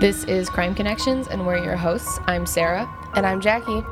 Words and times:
This 0.00 0.24
is 0.24 0.48
Crime 0.48 0.74
Connections, 0.74 1.28
and 1.28 1.46
we're 1.46 1.62
your 1.62 1.76
hosts. 1.76 2.20
I'm 2.24 2.46
Sarah. 2.46 2.90
And 3.16 3.26
I'm 3.26 3.38
Jackie. 3.38 3.82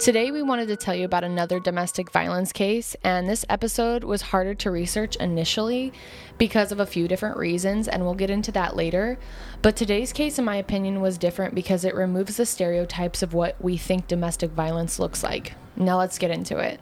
Today, 0.00 0.32
we 0.32 0.42
wanted 0.42 0.66
to 0.66 0.74
tell 0.74 0.96
you 0.96 1.04
about 1.04 1.22
another 1.22 1.60
domestic 1.60 2.10
violence 2.10 2.52
case, 2.52 2.96
and 3.04 3.28
this 3.28 3.44
episode 3.48 4.02
was 4.02 4.20
harder 4.20 4.52
to 4.54 4.72
research 4.72 5.14
initially 5.18 5.92
because 6.38 6.72
of 6.72 6.80
a 6.80 6.86
few 6.86 7.06
different 7.06 7.36
reasons, 7.36 7.86
and 7.86 8.02
we'll 8.02 8.14
get 8.14 8.30
into 8.30 8.50
that 8.50 8.74
later. 8.74 9.16
But 9.62 9.76
today's 9.76 10.12
case, 10.12 10.40
in 10.40 10.44
my 10.44 10.56
opinion, 10.56 11.00
was 11.00 11.16
different 11.16 11.54
because 11.54 11.84
it 11.84 11.94
removes 11.94 12.36
the 12.36 12.46
stereotypes 12.46 13.22
of 13.22 13.32
what 13.32 13.62
we 13.62 13.76
think 13.76 14.08
domestic 14.08 14.50
violence 14.50 14.98
looks 14.98 15.22
like. 15.22 15.52
Now, 15.76 15.98
let's 15.98 16.18
get 16.18 16.32
into 16.32 16.58
it. 16.58 16.80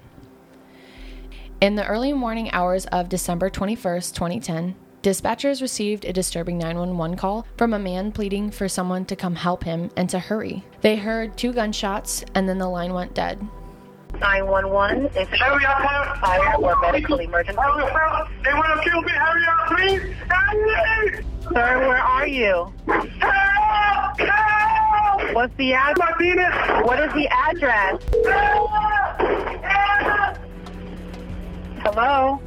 In 1.60 1.74
the 1.74 1.86
early 1.86 2.14
morning 2.14 2.50
hours 2.52 2.86
of 2.86 3.10
December 3.10 3.50
21st, 3.50 4.14
2010, 4.14 4.76
Dispatchers 5.02 5.62
received 5.62 6.04
a 6.04 6.12
disturbing 6.12 6.58
911 6.58 7.16
call 7.16 7.46
from 7.56 7.74
a 7.74 7.78
man 7.78 8.10
pleading 8.10 8.50
for 8.50 8.68
someone 8.68 9.04
to 9.04 9.14
come 9.14 9.36
help 9.36 9.62
him 9.62 9.90
and 9.96 10.10
to 10.10 10.18
hurry. 10.18 10.64
They 10.80 10.96
heard 10.96 11.36
two 11.36 11.52
gunshots 11.52 12.24
and 12.34 12.48
then 12.48 12.58
the 12.58 12.68
line 12.68 12.92
went 12.92 13.14
dead. 13.14 13.40
911, 14.18 15.06
is 15.06 15.16
it 15.16 15.28
Hurry 15.28 15.64
up, 15.66 15.76
hurry 15.78 16.18
fire 16.20 16.54
or 16.56 16.80
medical 16.80 17.18
emergency? 17.18 17.60
Hurry 17.60 17.84
up, 17.84 18.28
They 18.42 18.52
want 18.54 18.82
to 18.82 18.90
kill 18.90 19.02
me. 19.02 19.12
Hurry 19.12 19.44
up, 19.46 19.66
please. 19.68 20.00
Hurry! 20.28 21.24
Sir, 21.42 21.78
where 21.88 21.98
are 21.98 22.26
you? 22.26 22.72
Help! 22.86 24.18
Help! 24.18 25.34
What's 25.34 25.54
the 25.56 25.74
address? 25.74 25.98
Martinez! 25.98 26.86
What 26.86 27.00
is 27.00 27.12
the 27.12 27.28
address? 27.28 28.02
Help! 28.26 28.70
Help! 29.62 30.38
Hello? 31.84 32.40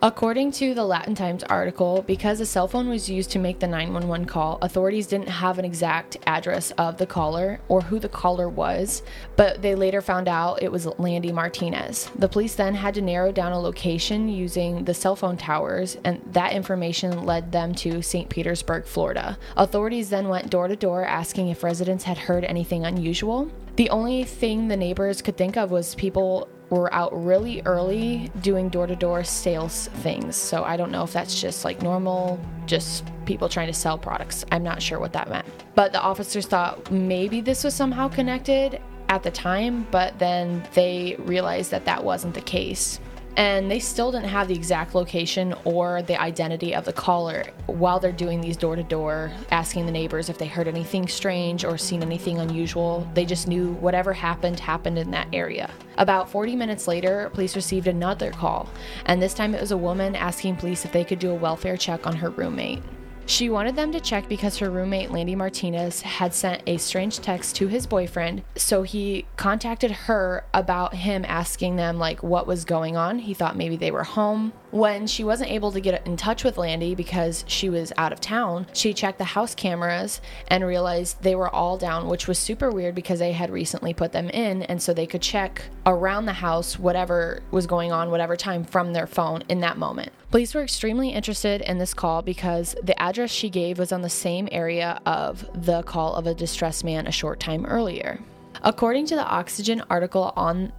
According 0.00 0.52
to 0.52 0.74
the 0.74 0.84
Latin 0.84 1.16
Times 1.16 1.42
article, 1.42 2.04
because 2.06 2.38
a 2.38 2.46
cell 2.46 2.68
phone 2.68 2.88
was 2.88 3.10
used 3.10 3.32
to 3.32 3.40
make 3.40 3.58
the 3.58 3.66
911 3.66 4.26
call, 4.26 4.60
authorities 4.62 5.08
didn't 5.08 5.28
have 5.28 5.58
an 5.58 5.64
exact 5.64 6.16
address 6.24 6.70
of 6.78 6.98
the 6.98 7.06
caller 7.06 7.58
or 7.66 7.80
who 7.80 7.98
the 7.98 8.08
caller 8.08 8.48
was, 8.48 9.02
but 9.34 9.60
they 9.60 9.74
later 9.74 10.00
found 10.00 10.28
out 10.28 10.62
it 10.62 10.70
was 10.70 10.86
Landy 11.00 11.32
Martinez. 11.32 12.12
The 12.14 12.28
police 12.28 12.54
then 12.54 12.76
had 12.76 12.94
to 12.94 13.02
narrow 13.02 13.32
down 13.32 13.50
a 13.50 13.58
location 13.58 14.28
using 14.28 14.84
the 14.84 14.94
cell 14.94 15.16
phone 15.16 15.36
towers, 15.36 15.96
and 16.04 16.22
that 16.32 16.52
information 16.52 17.24
led 17.24 17.50
them 17.50 17.74
to 17.74 18.00
St. 18.00 18.28
Petersburg, 18.28 18.86
Florida. 18.86 19.36
Authorities 19.56 20.10
then 20.10 20.28
went 20.28 20.48
door 20.48 20.68
to 20.68 20.76
door 20.76 21.04
asking 21.04 21.48
if 21.48 21.64
residents 21.64 22.04
had 22.04 22.18
heard 22.18 22.44
anything 22.44 22.84
unusual. 22.84 23.50
The 23.74 23.90
only 23.90 24.22
thing 24.22 24.68
the 24.68 24.76
neighbors 24.76 25.22
could 25.22 25.36
think 25.36 25.56
of 25.56 25.72
was 25.72 25.96
people 25.96 26.48
were 26.70 26.92
out 26.92 27.12
really 27.24 27.62
early 27.64 28.30
doing 28.40 28.68
door 28.68 28.86
to 28.86 28.96
door 28.96 29.24
sales 29.24 29.88
things. 29.94 30.36
So 30.36 30.64
I 30.64 30.76
don't 30.76 30.90
know 30.90 31.02
if 31.02 31.12
that's 31.12 31.40
just 31.40 31.64
like 31.64 31.82
normal, 31.82 32.38
just 32.66 33.04
people 33.24 33.48
trying 33.48 33.68
to 33.68 33.74
sell 33.74 33.98
products. 33.98 34.44
I'm 34.52 34.62
not 34.62 34.82
sure 34.82 34.98
what 34.98 35.12
that 35.14 35.28
meant. 35.30 35.46
But 35.74 35.92
the 35.92 36.00
officers 36.00 36.46
thought 36.46 36.90
maybe 36.90 37.40
this 37.40 37.64
was 37.64 37.74
somehow 37.74 38.08
connected 38.08 38.80
at 39.08 39.22
the 39.22 39.30
time, 39.30 39.86
but 39.90 40.18
then 40.18 40.66
they 40.74 41.16
realized 41.20 41.70
that 41.70 41.84
that 41.86 42.04
wasn't 42.04 42.34
the 42.34 42.42
case 42.42 43.00
and 43.38 43.70
they 43.70 43.78
still 43.78 44.10
didn't 44.10 44.28
have 44.28 44.48
the 44.48 44.54
exact 44.54 44.96
location 44.96 45.54
or 45.64 46.02
the 46.02 46.20
identity 46.20 46.74
of 46.74 46.84
the 46.84 46.92
caller 46.92 47.44
while 47.66 48.00
they're 48.00 48.10
doing 48.10 48.40
these 48.40 48.56
door 48.56 48.74
to 48.74 48.82
door, 48.82 49.30
asking 49.52 49.86
the 49.86 49.92
neighbors 49.92 50.28
if 50.28 50.36
they 50.36 50.48
heard 50.48 50.66
anything 50.66 51.06
strange 51.06 51.64
or 51.64 51.78
seen 51.78 52.02
anything 52.02 52.40
unusual. 52.40 53.08
They 53.14 53.24
just 53.24 53.46
knew 53.46 53.74
whatever 53.74 54.12
happened 54.12 54.58
happened 54.58 54.98
in 54.98 55.12
that 55.12 55.28
area. 55.32 55.70
About 55.98 56.28
40 56.28 56.56
minutes 56.56 56.88
later, 56.88 57.30
police 57.32 57.54
received 57.54 57.86
another 57.86 58.32
call, 58.32 58.68
and 59.06 59.22
this 59.22 59.34
time 59.34 59.54
it 59.54 59.60
was 59.60 59.70
a 59.70 59.76
woman 59.76 60.16
asking 60.16 60.56
police 60.56 60.84
if 60.84 60.90
they 60.90 61.04
could 61.04 61.20
do 61.20 61.30
a 61.30 61.34
welfare 61.34 61.76
check 61.76 62.08
on 62.08 62.16
her 62.16 62.30
roommate. 62.30 62.82
She 63.28 63.50
wanted 63.50 63.76
them 63.76 63.92
to 63.92 64.00
check 64.00 64.26
because 64.26 64.56
her 64.56 64.70
roommate, 64.70 65.10
Landy 65.10 65.34
Martinez, 65.34 66.00
had 66.00 66.32
sent 66.32 66.62
a 66.66 66.78
strange 66.78 67.20
text 67.20 67.56
to 67.56 67.68
his 67.68 67.86
boyfriend. 67.86 68.42
So 68.56 68.84
he 68.84 69.26
contacted 69.36 69.90
her 69.90 70.46
about 70.54 70.94
him 70.94 71.26
asking 71.28 71.76
them, 71.76 71.98
like, 71.98 72.22
what 72.22 72.46
was 72.46 72.64
going 72.64 72.96
on. 72.96 73.18
He 73.18 73.34
thought 73.34 73.54
maybe 73.54 73.76
they 73.76 73.90
were 73.90 74.04
home. 74.04 74.54
When 74.70 75.06
she 75.06 75.24
wasn't 75.24 75.50
able 75.50 75.72
to 75.72 75.80
get 75.80 76.06
in 76.06 76.16
touch 76.18 76.44
with 76.44 76.58
Landy 76.58 76.94
because 76.94 77.44
she 77.48 77.70
was 77.70 77.90
out 77.96 78.12
of 78.12 78.20
town, 78.20 78.66
she 78.74 78.92
checked 78.92 79.16
the 79.16 79.24
house 79.24 79.54
cameras 79.54 80.20
and 80.48 80.66
realized 80.66 81.22
they 81.22 81.34
were 81.34 81.48
all 81.48 81.78
down, 81.78 82.06
which 82.06 82.28
was 82.28 82.38
super 82.38 82.70
weird 82.70 82.94
because 82.94 83.18
they 83.18 83.32
had 83.32 83.50
recently 83.50 83.94
put 83.94 84.12
them 84.12 84.28
in. 84.28 84.62
And 84.64 84.82
so 84.82 84.92
they 84.92 85.06
could 85.06 85.22
check 85.22 85.62
around 85.86 86.26
the 86.26 86.34
house 86.34 86.78
whatever 86.78 87.42
was 87.50 87.66
going 87.66 87.92
on, 87.92 88.10
whatever 88.10 88.36
time 88.36 88.62
from 88.62 88.92
their 88.92 89.06
phone 89.06 89.42
in 89.48 89.60
that 89.60 89.78
moment. 89.78 90.12
Police 90.30 90.54
were 90.54 90.62
extremely 90.62 91.10
interested 91.10 91.62
in 91.62 91.78
this 91.78 91.94
call 91.94 92.20
because 92.20 92.76
the 92.82 93.00
address 93.00 93.30
she 93.30 93.48
gave 93.48 93.78
was 93.78 93.92
on 93.92 94.02
the 94.02 94.10
same 94.10 94.48
area 94.52 95.00
of 95.06 95.48
the 95.64 95.82
call 95.84 96.14
of 96.14 96.26
a 96.26 96.34
distressed 96.34 96.84
man 96.84 97.06
a 97.06 97.12
short 97.12 97.40
time 97.40 97.64
earlier. 97.64 98.20
According 98.62 99.06
to 99.06 99.14
the 99.14 99.24
Oxygen 99.24 99.82
article 99.88 100.34
on 100.36 100.72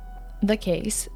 the 0.44 0.58
case, 0.58 1.10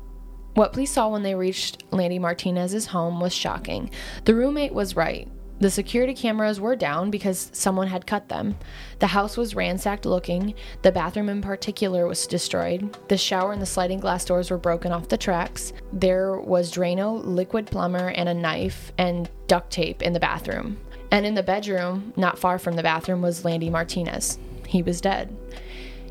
what 0.54 0.74
police 0.74 0.92
saw 0.92 1.10
when 1.10 1.24
they 1.24 1.36
reached 1.36 1.84
Landy 1.92 2.20
Martinez's 2.20 2.88
home 2.88 3.20
was 3.20 3.34
shocking. 3.34 3.90
The 4.26 4.36
roommate 4.36 4.74
was 4.74 4.96
right. 4.96 5.28
The 5.60 5.72
security 5.72 6.14
cameras 6.14 6.60
were 6.60 6.76
down 6.76 7.10
because 7.10 7.50
someone 7.54 7.88
had 7.88 8.06
cut 8.06 8.28
them. 8.28 8.58
The 9.00 9.08
house 9.08 9.38
was 9.38 9.56
ransacked 9.56 10.06
looking. 10.06 10.56
The 10.82 10.92
bathroom, 10.92 11.30
in 11.30 11.42
particular, 11.42 12.06
was 12.06 12.28
destroyed. 12.28 12.98
The 13.08 13.18
shower 13.18 13.54
and 13.54 13.62
the 13.62 13.66
sliding 13.66 14.00
glass 14.00 14.26
doors 14.26 14.52
were 14.52 14.58
broken 14.58 14.92
off 14.92 15.08
the 15.08 15.18
tracks. 15.18 15.72
There 15.94 16.38
was 16.38 16.72
Drano, 16.72 17.24
liquid 17.24 17.68
plumber, 17.68 18.10
and 18.10 18.28
a 18.28 18.34
knife 18.34 18.92
and 18.98 19.30
duct 19.48 19.72
tape 19.72 20.02
in 20.02 20.12
the 20.12 20.20
bathroom. 20.20 20.78
And 21.12 21.26
in 21.26 21.36
the 21.36 21.44
bedroom, 21.44 22.12
not 22.18 22.40
far 22.40 22.60
from 22.60 22.76
the 22.76 22.84
bathroom, 22.84 23.22
was 23.22 23.46
Landy 23.46 23.70
Martinez. 23.70 24.40
He 24.68 24.82
was 24.82 25.00
dead. 25.00 25.34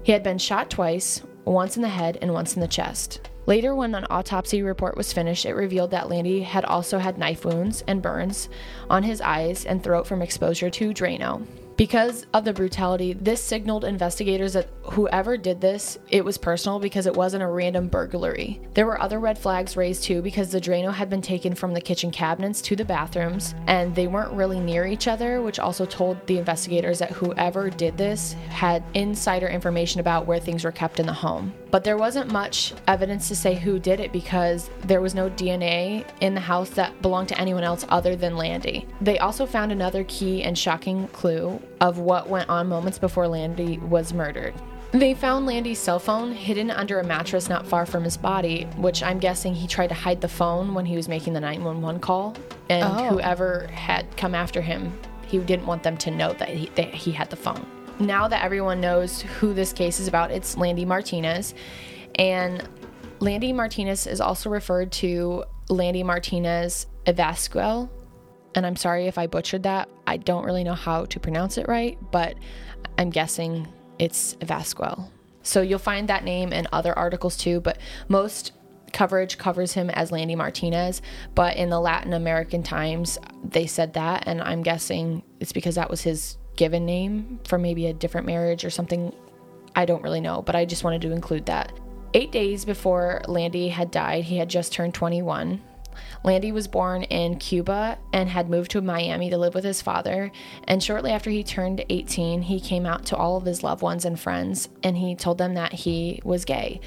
He 0.03 0.13
had 0.13 0.23
been 0.23 0.39
shot 0.39 0.71
twice, 0.71 1.21
once 1.45 1.77
in 1.77 1.83
the 1.83 1.89
head 1.89 2.17
and 2.23 2.33
once 2.33 2.55
in 2.55 2.61
the 2.61 2.69
chest. 2.69 3.29
Later, 3.45 3.75
when 3.75 3.95
an 3.95 4.07
autopsy 4.09 4.63
report 4.63 4.97
was 4.97 5.13
finished, 5.13 5.45
it 5.45 5.55
revealed 5.55 5.91
that 5.91 6.09
Landy 6.09 6.43
had 6.43 6.65
also 6.65 6.99
had 6.99 7.19
knife 7.19 7.45
wounds 7.45 7.83
and 7.89 8.01
burns 8.01 8.49
on 8.89 9.03
his 9.03 9.21
eyes 9.21 9.65
and 9.65 9.83
throat 9.83 10.07
from 10.07 10.23
exposure 10.23 10.71
to 10.71 10.95
Drano. 10.95 11.45
Because 11.77 12.27
of 12.35 12.45
the 12.45 12.53
brutality, 12.53 13.15
this 13.15 13.43
signaled 13.43 13.85
investigators 13.85 14.53
that 14.53 14.69
whoever 14.83 15.37
did 15.37 15.61
this, 15.61 15.99
it 16.11 16.25
was 16.25 16.37
personal 16.37 16.79
because 16.79 17.07
it 17.07 17.15
wasn't 17.15 17.43
a 17.43 17.47
random 17.47 17.89
burglary. 17.89 18.61
There 18.75 18.87
were 18.87 19.01
other 19.01 19.19
red 19.19 19.39
flags 19.39 19.77
raised 19.77 20.05
too 20.05 20.23
because 20.23 20.51
the 20.51 20.61
Drano 20.61 20.93
had 20.93 21.09
been 21.09 21.23
taken 21.23 21.55
from 21.55 21.73
the 21.73 21.81
kitchen 21.81 22.11
cabinets 22.11 22.61
to 22.63 22.77
the 22.77 22.85
bathrooms 22.85 23.55
and 23.67 23.95
they 23.95 24.07
weren't 24.07 24.33
really 24.33 24.61
near 24.61 24.87
each 24.87 25.09
other, 25.09 25.41
which 25.41 25.59
also 25.59 25.87
told 25.87 26.25
the 26.27 26.39
investigators 26.39 26.99
that 26.99 27.11
whoever 27.11 27.71
did 27.71 27.97
this 27.97 28.35
had 28.51 28.85
insider 28.95 29.49
information 29.49 30.01
about 30.01 30.27
where 30.27 30.41
things 30.41 30.65
were 30.65 30.73
kept 30.73 31.01
in 31.01 31.07
the 31.07 31.13
home. 31.13 31.55
But 31.71 31.85
there 31.85 31.97
wasn't 31.97 32.31
much 32.31 32.75
evidence 32.87 33.29
to 33.29 33.37
say 33.37 33.55
who 33.55 33.79
did 33.79 33.99
it 33.99 34.13
because 34.13 34.69
there 34.85 35.01
was 35.01 35.15
no 35.15 35.31
DNA 35.31 36.05
in 36.21 36.35
the 36.35 36.41
house 36.41 36.69
that 36.71 37.01
belonged 37.01 37.29
to 37.29 37.41
anyone 37.41 37.65
else 37.65 37.87
other 37.89 38.15
than 38.15 38.37
Landy. 38.37 38.87
They 39.01 39.19
also 39.19 39.47
found 39.47 39.73
another 39.73 40.05
key 40.05 40.43
and 40.43 40.59
shocking 40.59 41.09
clue 41.09 41.62
of 41.81 41.99
what 41.99 42.29
went 42.29 42.49
on 42.49 42.69
moments 42.69 42.99
before 42.99 43.27
Landy 43.29 43.79
was 43.79 44.13
murdered. 44.13 44.55
They 44.93 45.15
found 45.15 45.47
Landy's 45.47 45.79
cell 45.79 45.99
phone 45.99 46.33
hidden 46.33 46.71
under 46.71 47.01
a 47.01 47.05
mattress 47.05 47.49
not 47.49 47.67
far 47.67 47.87
from 47.87 48.05
his 48.05 48.17
body, 48.19 48.65
which 48.77 49.03
I'm 49.03 49.19
guessing 49.19 49.55
he 49.55 49.67
tried 49.67 49.87
to 49.89 49.95
hide 49.95 50.21
the 50.21 50.29
phone 50.29 50.75
when 50.75 50.85
he 50.85 50.97
was 50.97 51.09
making 51.09 51.33
the 51.33 51.41
911 51.41 52.01
call. 52.01 52.37
And 52.69 52.85
Oh. 52.85 53.09
whoever 53.09 53.69
had 53.73 54.15
come 54.19 54.35
after 54.35 54.61
him, 54.61 54.93
he 55.27 55.39
didn't 55.39 55.65
want 55.67 55.83
them 55.83 55.97
to 55.99 56.11
know 56.11 56.35
that 56.35 56.51
he, 56.51 56.67
that 56.75 56.93
he 56.93 57.11
had 57.13 57.31
the 57.31 57.37
phone. 57.37 57.67
Now 57.99 58.29
that 58.29 58.45
everyone 58.45 58.81
knows 58.83 59.23
who 59.23 59.55
this 59.55 59.73
case 59.73 59.99
is 59.99 60.09
about, 60.09 60.31
it's 60.31 60.59
Landy 60.59 60.85
Martinez. 60.85 61.55
And 62.17 62.63
Landy 63.21 63.53
Martinez 63.55 64.07
is 64.07 64.21
also 64.21 64.51
referred 64.51 64.93
to 64.93 65.45
Landy 65.71 66.03
Martinez 66.03 66.87
Evasquel. 67.07 67.89
And 68.55 68.67
I'm 68.67 68.77
sorry 68.77 69.07
if 69.07 69.19
I 69.19 69.27
butchered 69.27 69.63
that. 69.63 69.89
I 70.07 70.17
don't 70.19 70.45
really 70.45 70.65
know 70.65 70.75
how 70.75 71.05
to 71.07 71.21
pronounce 71.21 71.59
it 71.59 71.69
right, 71.69 71.99
but 72.11 72.37
I'm 72.99 73.11
guessing 73.11 73.67
it's 73.99 74.35
Evasquel. 74.37 75.09
So 75.43 75.61
you'll 75.61 75.79
find 75.79 76.09
that 76.09 76.25
name 76.25 76.53
in 76.53 76.69
other 76.73 76.97
articles 76.97 77.37
too, 77.37 77.61
but 77.61 77.79
most 78.09 78.53
coverage 78.93 79.39
covers 79.39 79.73
him 79.73 79.91
as 79.91 80.13
Landy 80.13 80.37
Martinez, 80.37 81.03
but 81.35 81.57
in 81.57 81.71
the 81.71 81.81
Latin 81.81 82.13
American 82.13 82.63
Times, 82.63 83.19
they 83.43 83.67
said 83.67 83.95
that, 83.95 84.25
and 84.27 84.41
I'm 84.43 84.63
guessing 84.63 85.23
it's 85.41 85.53
because 85.53 85.75
that 85.77 85.91
was 85.91 86.03
his 86.03 86.37
given 86.57 86.85
name 86.85 87.41
for 87.47 87.59
maybe 87.59 87.87
a 87.87 87.93
different 87.93 88.27
marriage 88.27 88.65
or 88.65 88.71
something. 88.71 89.15
I 89.75 89.87
don't 89.87 90.03
really 90.03 90.21
know, 90.21 90.43
but 90.43 90.55
I 90.55 90.65
just 90.65 90.85
wanted 90.85 91.03
to 91.03 91.13
include 91.13 91.47
that. 91.47 91.73
Eight 92.15 92.31
days 92.31 92.67
before 92.67 93.23
Landy 93.27 93.69
had 93.69 93.91
died, 93.91 94.25
he 94.25 94.37
had 94.37 94.51
just 94.51 94.73
turned 94.73 94.93
21. 94.93 95.63
Landy 96.25 96.53
was 96.53 96.69
born 96.69 97.03
in 97.05 97.39
Cuba 97.39 97.99
and 98.13 98.29
had 98.29 98.49
moved 98.49 98.71
to 98.73 98.81
Miami 98.81 99.31
to 99.31 99.39
live 99.39 99.55
with 99.55 99.65
his 99.65 99.83
father. 99.83 100.31
And 100.65 100.83
shortly 100.83 101.11
after 101.11 101.31
he 101.31 101.43
turned 101.43 101.85
18, 101.89 102.43
he 102.43 102.61
came 102.61 102.87
out 102.87 103.07
to 103.07 103.17
all 103.17 103.37
of 103.37 103.45
his 103.45 103.63
loved 103.63 103.83
ones 103.83 104.05
and 104.05 104.19
friends 104.19 104.69
and 104.83 104.97
he 104.97 105.15
told 105.15 105.39
them 105.39 105.55
that 105.55 105.73
he 105.73 106.21
was 106.25 106.45
gay. 106.45 106.81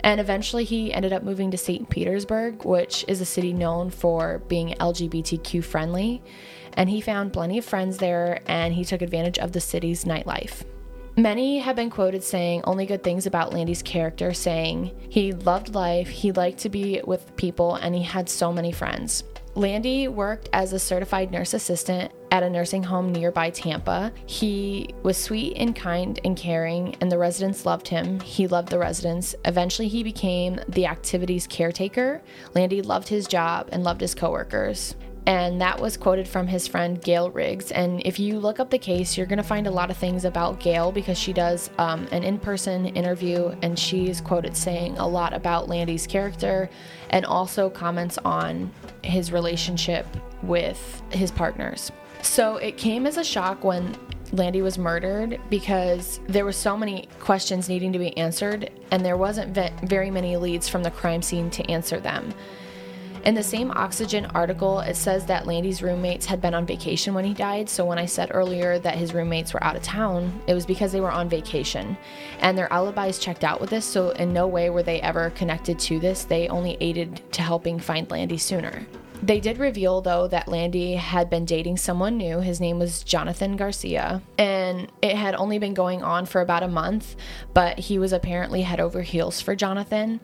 And 0.00 0.20
eventually 0.20 0.64
he 0.64 0.92
ended 0.92 1.12
up 1.12 1.22
moving 1.22 1.50
to 1.50 1.58
St. 1.58 1.88
Petersburg, 1.88 2.64
which 2.64 3.04
is 3.08 3.20
a 3.20 3.26
city 3.26 3.52
known 3.52 3.90
for 3.90 4.40
being 4.48 4.74
LGBTQ 4.78 5.64
friendly. 5.64 6.22
And 6.74 6.90
he 6.90 7.00
found 7.00 7.32
plenty 7.32 7.58
of 7.58 7.64
friends 7.64 7.98
there 7.98 8.40
and 8.46 8.74
he 8.74 8.84
took 8.84 9.02
advantage 9.02 9.38
of 9.38 9.52
the 9.52 9.60
city's 9.60 10.04
nightlife. 10.04 10.64
Many 11.18 11.60
have 11.60 11.76
been 11.76 11.88
quoted 11.88 12.22
saying 12.22 12.60
only 12.64 12.84
good 12.84 13.02
things 13.02 13.24
about 13.24 13.50
Landy's 13.50 13.82
character, 13.82 14.34
saying 14.34 14.94
he 15.08 15.32
loved 15.32 15.74
life, 15.74 16.08
he 16.08 16.30
liked 16.30 16.58
to 16.58 16.68
be 16.68 17.00
with 17.06 17.34
people, 17.36 17.76
and 17.76 17.94
he 17.94 18.02
had 18.02 18.28
so 18.28 18.52
many 18.52 18.70
friends. 18.70 19.24
Landy 19.54 20.08
worked 20.08 20.50
as 20.52 20.74
a 20.74 20.78
certified 20.78 21.32
nurse 21.32 21.54
assistant 21.54 22.12
at 22.30 22.42
a 22.42 22.50
nursing 22.50 22.82
home 22.82 23.12
nearby 23.12 23.48
Tampa. 23.48 24.12
He 24.26 24.90
was 25.02 25.16
sweet 25.16 25.56
and 25.56 25.74
kind 25.74 26.20
and 26.22 26.36
caring, 26.36 26.94
and 27.00 27.10
the 27.10 27.16
residents 27.16 27.64
loved 27.64 27.88
him. 27.88 28.20
He 28.20 28.46
loved 28.46 28.68
the 28.68 28.78
residents. 28.78 29.34
Eventually, 29.46 29.88
he 29.88 30.02
became 30.02 30.60
the 30.68 30.84
activities 30.84 31.46
caretaker. 31.46 32.20
Landy 32.54 32.82
loved 32.82 33.08
his 33.08 33.26
job 33.26 33.70
and 33.72 33.82
loved 33.82 34.02
his 34.02 34.14
coworkers 34.14 34.94
and 35.26 35.60
that 35.60 35.80
was 35.80 35.96
quoted 35.96 36.28
from 36.28 36.46
his 36.46 36.68
friend 36.68 37.02
Gail 37.02 37.30
Riggs. 37.30 37.72
And 37.72 38.00
if 38.04 38.20
you 38.20 38.38
look 38.38 38.60
up 38.60 38.70
the 38.70 38.78
case, 38.78 39.16
you're 39.16 39.26
going 39.26 39.38
to 39.38 39.42
find 39.42 39.66
a 39.66 39.70
lot 39.70 39.90
of 39.90 39.96
things 39.96 40.24
about 40.24 40.60
Gail 40.60 40.92
because 40.92 41.18
she 41.18 41.32
does 41.32 41.68
um, 41.78 42.06
an 42.12 42.22
in 42.22 42.38
person 42.38 42.86
interview 42.86 43.54
and 43.62 43.76
she's 43.76 44.20
quoted 44.20 44.56
saying 44.56 44.96
a 44.98 45.06
lot 45.06 45.32
about 45.32 45.68
Landy's 45.68 46.06
character 46.06 46.70
and 47.10 47.26
also 47.26 47.68
comments 47.68 48.18
on 48.18 48.70
his 49.02 49.32
relationship 49.32 50.06
with 50.44 51.02
his 51.10 51.32
partners. 51.32 51.90
So 52.22 52.56
it 52.58 52.76
came 52.76 53.04
as 53.04 53.16
a 53.16 53.24
shock 53.24 53.64
when 53.64 53.96
Landy 54.32 54.62
was 54.62 54.78
murdered 54.78 55.40
because 55.50 56.20
there 56.28 56.44
were 56.44 56.52
so 56.52 56.76
many 56.76 57.08
questions 57.18 57.68
needing 57.68 57.92
to 57.92 57.98
be 57.98 58.16
answered 58.16 58.70
and 58.92 59.04
there 59.04 59.16
wasn't 59.16 59.54
ve- 59.54 59.72
very 59.84 60.10
many 60.10 60.36
leads 60.36 60.68
from 60.68 60.84
the 60.84 60.90
crime 60.90 61.22
scene 61.22 61.50
to 61.50 61.68
answer 61.70 61.98
them. 61.98 62.32
In 63.26 63.34
the 63.34 63.42
same 63.42 63.72
Oxygen 63.72 64.26
article, 64.36 64.78
it 64.78 64.94
says 64.94 65.26
that 65.26 65.48
Landy's 65.48 65.82
roommates 65.82 66.26
had 66.26 66.40
been 66.40 66.54
on 66.54 66.64
vacation 66.64 67.12
when 67.12 67.24
he 67.24 67.34
died. 67.34 67.68
So 67.68 67.84
when 67.84 67.98
I 67.98 68.06
said 68.06 68.30
earlier 68.32 68.78
that 68.78 68.94
his 68.94 69.14
roommates 69.14 69.52
were 69.52 69.64
out 69.64 69.74
of 69.74 69.82
town, 69.82 70.40
it 70.46 70.54
was 70.54 70.64
because 70.64 70.92
they 70.92 71.00
were 71.00 71.10
on 71.10 71.28
vacation. 71.28 71.98
And 72.38 72.56
their 72.56 72.72
alibis 72.72 73.18
checked 73.18 73.42
out 73.42 73.60
with 73.60 73.70
this, 73.70 73.84
so 73.84 74.10
in 74.10 74.32
no 74.32 74.46
way 74.46 74.70
were 74.70 74.84
they 74.84 75.00
ever 75.00 75.30
connected 75.30 75.76
to 75.80 75.98
this. 75.98 76.22
They 76.22 76.46
only 76.46 76.76
aided 76.80 77.20
to 77.32 77.42
helping 77.42 77.80
find 77.80 78.08
Landy 78.08 78.38
sooner. 78.38 78.86
They 79.20 79.40
did 79.40 79.58
reveal, 79.58 80.02
though, 80.02 80.28
that 80.28 80.46
Landy 80.46 80.94
had 80.94 81.28
been 81.28 81.46
dating 81.46 81.78
someone 81.78 82.16
new. 82.16 82.38
His 82.38 82.60
name 82.60 82.78
was 82.78 83.02
Jonathan 83.02 83.56
Garcia. 83.56 84.22
And 84.38 84.92
it 85.02 85.16
had 85.16 85.34
only 85.34 85.58
been 85.58 85.74
going 85.74 86.00
on 86.04 86.26
for 86.26 86.42
about 86.42 86.62
a 86.62 86.68
month, 86.68 87.16
but 87.54 87.80
he 87.80 87.98
was 87.98 88.12
apparently 88.12 88.62
head 88.62 88.78
over 88.78 89.02
heels 89.02 89.40
for 89.40 89.56
Jonathan. 89.56 90.20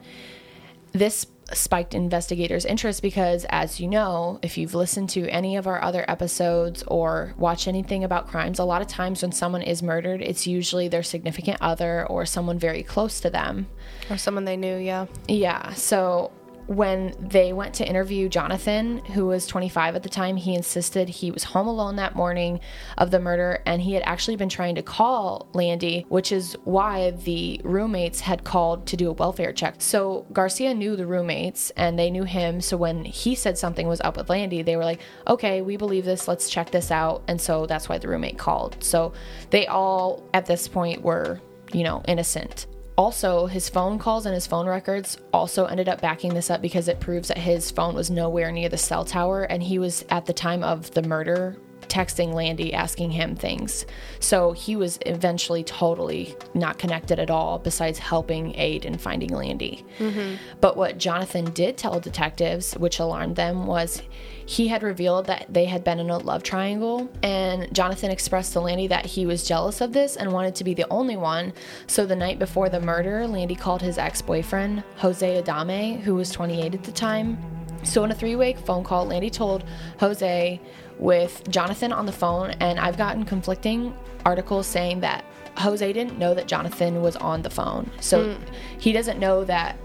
This 0.93 1.27
spiked 1.53 1.95
investigators' 1.95 2.65
interest 2.65 3.03
because, 3.03 3.45
as 3.49 3.81
you 3.81 3.89
know, 3.89 4.39
if 4.43 4.57
you've 4.57 4.75
listened 4.75 5.09
to 5.11 5.29
any 5.29 5.57
of 5.57 5.67
our 5.67 5.83
other 5.83 6.05
episodes 6.09 6.83
or 6.87 7.35
watched 7.37 7.69
anything 7.69 8.05
about 8.05 8.29
crimes, 8.29 8.59
a 8.59 8.65
lot 8.65 8.83
of 8.83 8.89
times 8.89 9.23
when 9.23 9.33
someone 9.33 9.63
is 9.63 9.83
murdered, 9.83 10.23
it's 10.23 10.47
usually 10.47 10.89
their 10.89 11.03
significant 11.03 11.59
other 11.61 12.07
or 12.07 12.25
someone 12.25 12.59
very 12.59 12.83
close 12.83 13.21
to 13.21 13.31
them. 13.31 13.67
Or 14.11 14.17
someone 14.17 14.45
they 14.45 14.57
knew, 14.57 14.77
yeah. 14.77 15.07
Yeah. 15.29 15.73
So 15.75 16.33
when 16.73 17.15
they 17.19 17.53
went 17.53 17.75
to 17.75 17.87
interview 17.87 18.29
Jonathan, 18.29 18.99
who 18.99 19.27
was 19.27 19.47
25 19.47 19.95
at 19.95 20.03
the 20.03 20.09
time, 20.09 20.37
he 20.37 20.55
insisted 20.55 21.09
he 21.09 21.31
was 21.31 21.45
home 21.45 21.67
alone 21.67 21.97
that 21.97 22.17
morning 22.17 22.61
of 22.97 23.11
the 23.11 23.21
murder 23.21 23.63
and 23.67 23.83
he 23.83 23.93
had 23.93 24.03
actually 24.05 24.37
been 24.37 24.49
trying 24.49 24.75
to 24.75 24.83
call 24.83 25.49
Landy, 25.53 26.07
which 26.09 26.33
is 26.33 26.57
why 26.65 27.11
the 27.11 27.61
roommates 27.63 28.21
had 28.21 28.45
called 28.45 28.87
to 28.87 28.97
do 28.97 29.11
a 29.11 29.13
welfare 29.13 29.53
check. 29.53 29.77
So 29.79 30.27
Garcia 30.33 30.73
knew 30.73 30.97
the 30.97 31.07
roommates 31.07 31.71
and 31.77 31.99
they 31.99 32.11
knew 32.11 32.25
him. 32.25 32.61
So 32.61 32.77
when 32.77 33.05
he 33.05 33.35
said 33.35 33.59
something 33.59 33.87
was 33.87 34.01
up 34.01 34.17
with 34.17 34.31
Landy, 34.31 34.63
they 34.63 34.77
were 34.77 34.85
like, 34.85 35.01
okay, 35.29 35.61
we 35.61 35.77
believe 35.77 36.07
this, 36.07 36.27
let's 36.27 36.49
check 36.49 36.71
this 36.71 36.91
out. 36.91 37.23
And 37.29 37.41
so 37.41 37.67
that's 37.67 37.89
why 37.89 37.99
the 37.99 38.09
roommate 38.09 38.39
called. 38.39 38.83
So 38.83 39.13
they 39.51 39.67
all 39.67 40.23
at 40.33 40.47
this 40.47 40.69
point 40.69 41.03
were, 41.03 41.39
you 41.73 41.85
know, 41.85 42.03
innocent 42.09 42.67
also 42.97 43.47
his 43.47 43.69
phone 43.69 43.99
calls 43.99 44.27
and 44.27 44.35
his 44.35 44.47
phone 44.47 44.67
records 44.67 45.19
also 45.33 45.67
ended 45.67 45.89
up 45.89 46.01
backing 46.01 46.35
this 46.35 46.51
up 46.51 46.61
because 46.61 46.89
it 46.89 47.01
proves 47.01 47.29
that 47.29 47.39
his 47.39 47.71
phone 47.71 47.95
was 47.95 48.11
nowhere 48.11 48.53
near 48.53 48.69
the 48.69 48.79
cell 48.79 49.05
tower 49.05 49.45
and 49.45 49.63
he 49.63 49.79
was 49.79 50.05
at 50.11 50.27
the 50.27 50.33
time 50.33 50.63
of 50.63 50.91
the 50.93 51.03
murder 51.03 51.57
texting 51.93 52.33
Landy 52.33 52.73
asking 52.73 53.11
him 53.11 53.37
things. 53.37 53.85
So 54.19 54.53
he 54.53 54.77
was 54.77 54.99
eventually 55.05 55.63
totally 55.63 56.35
not 56.55 56.79
connected 56.79 57.19
at 57.19 57.31
all, 57.31 57.59
besides 57.59 57.99
helping 57.99 58.55
aid 58.57 58.87
in 58.87 58.97
finding 58.97 59.31
Landy. 59.31 59.85
Mm-hmm. 59.99 60.37
But 60.61 60.77
what 60.77 60.97
Jonathan 60.97 61.53
did 61.53 61.77
tell 61.77 62.01
detectives, 62.01 62.73
which 62.75 62.99
alarmed 62.99 63.37
them, 63.37 63.67
was 63.67 64.03
he 64.47 64.69
had 64.69 64.83
revealed 64.83 65.27
that 65.27 65.47
they 65.49 65.65
had 65.65 65.85
been 65.85 65.99
in 65.99 66.11
a 66.11 66.19
love 66.19 66.43
triangle. 66.43 67.11
And 67.23 67.73
Jonathan 67.75 68.11
expressed 68.11 68.53
to 68.55 68.61
Landy 68.61 68.87
that 68.89 69.07
he 69.07 69.27
was 69.27 69.47
jealous 69.47 69.81
of 69.81 69.93
this 69.93 70.17
and 70.17 70.33
wanted 70.33 70.55
to 70.57 70.65
be 70.65 70.75
the 70.75 70.89
only 70.91 71.17
one. 71.17 71.53
So 71.87 72.07
the 72.07 72.17
night 72.17 72.39
before 72.39 72.69
the 72.69 72.81
murder, 72.81 73.27
Landy 73.27 73.55
called 73.55 73.83
his 73.83 73.99
ex 73.99 74.23
boyfriend, 74.23 74.83
Jose 74.97 75.43
Adame, 75.43 76.01
who 76.01 76.15
was 76.15 76.31
28 76.31 76.75
at 76.75 76.85
the 76.85 76.93
time. 76.93 77.39
So, 77.85 78.05
in 78.05 78.13
a 78.13 78.15
three 78.15 78.37
way 78.37 78.55
phone 78.55 78.85
call, 78.85 79.07
Landy 79.07 79.29
told 79.29 79.65
Jose 79.99 80.61
with 80.99 81.43
Jonathan 81.51 81.93
on 81.93 82.07
the 82.07 82.13
phone, 82.13 82.51
and 82.61 82.79
I've 82.79 82.97
gotten 82.97 83.25
conflicting 83.25 83.93
articles 84.25 84.69
saying 84.69 85.01
that 85.01 85.25
Jose 85.59 85.93
didn't 85.93 86.19
know 86.19 86.33
that 86.35 86.47
Jonathan 86.47 87.03
was 87.03 87.17
on 87.17 87.43
the 87.43 87.51
phone. 87.51 87.91
So 88.01 88.25
mm. 88.25 88.39
he 88.79 88.93
doesn't 88.93 89.19
know 89.19 89.45
that 89.45 89.77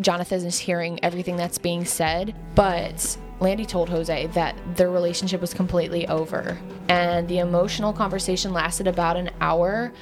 Jonathan 0.00 0.44
is 0.44 0.58
hearing 0.58 1.02
everything 1.02 1.36
that's 1.36 1.58
being 1.58 1.84
said, 1.84 2.34
but 2.54 3.16
Landy 3.40 3.64
told 3.64 3.88
Jose 3.88 4.26
that 4.28 4.56
their 4.76 4.90
relationship 4.90 5.40
was 5.40 5.54
completely 5.54 6.06
over. 6.08 6.58
And 6.88 7.28
the 7.28 7.38
emotional 7.38 7.92
conversation 7.92 8.52
lasted 8.52 8.86
about 8.86 9.16
an 9.16 9.30
hour. 9.40 9.92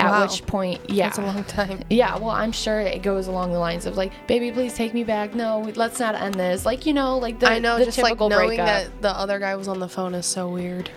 At 0.00 0.10
wow. 0.10 0.22
which 0.22 0.44
point, 0.44 0.90
yeah. 0.90 1.04
That's 1.04 1.18
a 1.18 1.22
long 1.22 1.44
time. 1.44 1.80
Yeah, 1.88 2.16
well, 2.18 2.30
I'm 2.30 2.50
sure 2.50 2.80
it 2.80 3.02
goes 3.02 3.28
along 3.28 3.52
the 3.52 3.60
lines 3.60 3.86
of 3.86 3.96
like, 3.96 4.12
baby, 4.26 4.50
please 4.50 4.74
take 4.74 4.92
me 4.92 5.04
back. 5.04 5.34
No, 5.34 5.60
let's 5.76 6.00
not 6.00 6.16
end 6.16 6.34
this. 6.34 6.66
Like, 6.66 6.84
you 6.84 6.92
know, 6.92 7.18
like 7.18 7.38
the, 7.38 7.48
I 7.48 7.60
know, 7.60 7.78
the 7.78 7.84
just 7.84 7.98
like 7.98 8.18
knowing 8.18 8.48
breakup. 8.48 8.66
that 8.66 9.02
the 9.02 9.10
other 9.10 9.38
guy 9.38 9.54
was 9.54 9.68
on 9.68 9.78
the 9.78 9.88
phone 9.88 10.14
is 10.14 10.26
so 10.26 10.48
weird. 10.48 10.90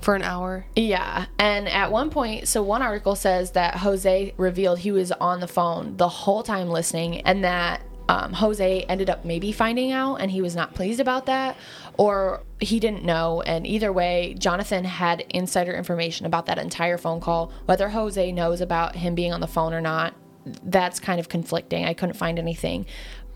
For 0.00 0.14
an 0.14 0.22
hour. 0.22 0.64
Yeah. 0.74 1.26
And 1.38 1.68
at 1.68 1.92
one 1.92 2.10
point, 2.10 2.48
so 2.48 2.62
one 2.62 2.80
article 2.80 3.14
says 3.14 3.52
that 3.52 3.76
Jose 3.76 4.34
revealed 4.38 4.78
he 4.78 4.92
was 4.92 5.12
on 5.12 5.40
the 5.40 5.46
phone 5.46 5.96
the 5.98 6.08
whole 6.08 6.42
time 6.42 6.68
listening 6.68 7.20
and 7.20 7.44
that 7.44 7.82
um, 8.10 8.32
Jose 8.32 8.82
ended 8.88 9.08
up 9.08 9.24
maybe 9.24 9.52
finding 9.52 9.92
out 9.92 10.16
and 10.16 10.32
he 10.32 10.42
was 10.42 10.56
not 10.56 10.74
pleased 10.74 10.98
about 10.98 11.26
that, 11.26 11.56
or 11.96 12.42
he 12.58 12.80
didn't 12.80 13.04
know. 13.04 13.40
And 13.42 13.64
either 13.64 13.92
way, 13.92 14.34
Jonathan 14.36 14.84
had 14.84 15.20
insider 15.30 15.72
information 15.72 16.26
about 16.26 16.46
that 16.46 16.58
entire 16.58 16.98
phone 16.98 17.20
call. 17.20 17.52
Whether 17.66 17.90
Jose 17.90 18.32
knows 18.32 18.60
about 18.60 18.96
him 18.96 19.14
being 19.14 19.32
on 19.32 19.40
the 19.40 19.46
phone 19.46 19.72
or 19.72 19.80
not, 19.80 20.14
that's 20.44 20.98
kind 20.98 21.20
of 21.20 21.28
conflicting. 21.28 21.84
I 21.84 21.94
couldn't 21.94 22.16
find 22.16 22.40
anything 22.40 22.84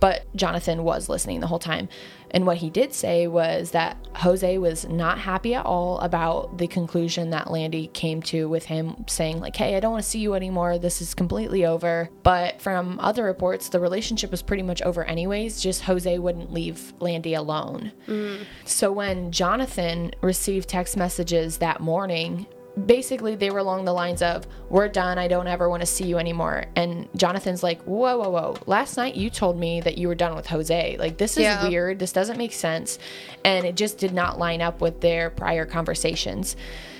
but 0.01 0.25
Jonathan 0.37 0.85
was 0.85 1.09
listening 1.09 1.41
the 1.41 1.47
whole 1.47 1.59
time. 1.59 1.89
And 2.35 2.47
what 2.47 2.57
he 2.57 2.69
did 2.69 2.93
say 2.93 3.29
was 3.29 3.71
that 3.71 3.97
Jose 4.17 4.59
was 4.59 4.89
not 4.89 5.19
happy 5.19 5.55
at 5.55 5.65
all 5.65 6.01
about 6.01 6.59
the 6.59 6.67
conclusion 6.67 7.31
that 7.31 7.49
Landy 7.49 7.87
came 7.87 8.21
to 8.23 8.49
with 8.49 8.65
him 8.65 9.05
saying, 9.07 9.39
like, 9.39 9.55
hey, 9.55 9.77
I 9.77 9.81
don't 9.81 9.93
want 9.93 10.03
to 10.03 10.11
see 10.11 10.19
you 10.19 10.35
anymore. 10.35 10.77
This 10.77 11.01
is 11.01 11.15
completely 11.15 11.65
over. 11.65 12.11
But 12.25 12.61
from 12.61 12.99
other 12.99 13.23
reports, 13.23 13.69
the 13.69 13.79
relationship 13.79 14.33
was 14.33 14.43
pretty 14.43 14.65
much 14.65 14.83
over, 14.83 15.05
anyways. 15.05 15.61
Just 15.61 15.83
Jose 15.83 16.19
wouldn't 16.19 16.53
leave 16.53 16.93
Landy 16.99 17.35
alone. 17.35 17.93
Mm. 18.09 18.47
So 18.65 18.91
when 18.91 19.31
Jonathan 19.31 20.11
received 20.21 20.69
text 20.69 20.97
messages 20.97 21.59
that 21.59 21.81
morning 21.81 22.47
basically 22.87 23.37
they 23.37 23.51
were 23.51 23.59
along 23.59 23.85
the 23.85 23.93
lines 23.93 24.23
of 24.23 24.47
we're 24.69 24.89
done. 24.89 25.19
I 25.19 25.29
don't 25.29 25.47
ever 25.47 25.69
want 25.69 25.83
to 25.83 25.87
see 25.87 26.05
you 26.05 26.19
anymore. 26.19 26.65
And 26.75 27.09
jonathan's 27.17 27.63
like 27.63 27.81
whoa 27.83 28.19
whoa 28.19 28.31
whoa. 28.31 28.57
Last 28.67 28.97
night 28.97 29.15
you 29.15 29.31
told 29.31 29.59
me 29.59 29.81
that 29.81 29.97
you 29.99 30.09
were 30.09 30.15
done 30.15 30.35
with 30.35 30.47
jose. 30.47 30.97
Like 30.99 31.17
this 31.17 31.37
is 31.37 31.45
yeah. 31.45 31.69
weird. 31.69 31.99
This 31.99 32.13
doesn't 32.13 32.39
make 32.39 32.53
sense. 32.53 32.99
And 33.45 33.65
it 33.65 33.77
just 33.77 33.99
did 33.99 34.13
not 34.13 34.39
line 34.39 34.61
up 34.61 34.81
with 34.81 35.01
their 35.01 35.31
prior 35.31 35.67
conversations. 35.67 36.57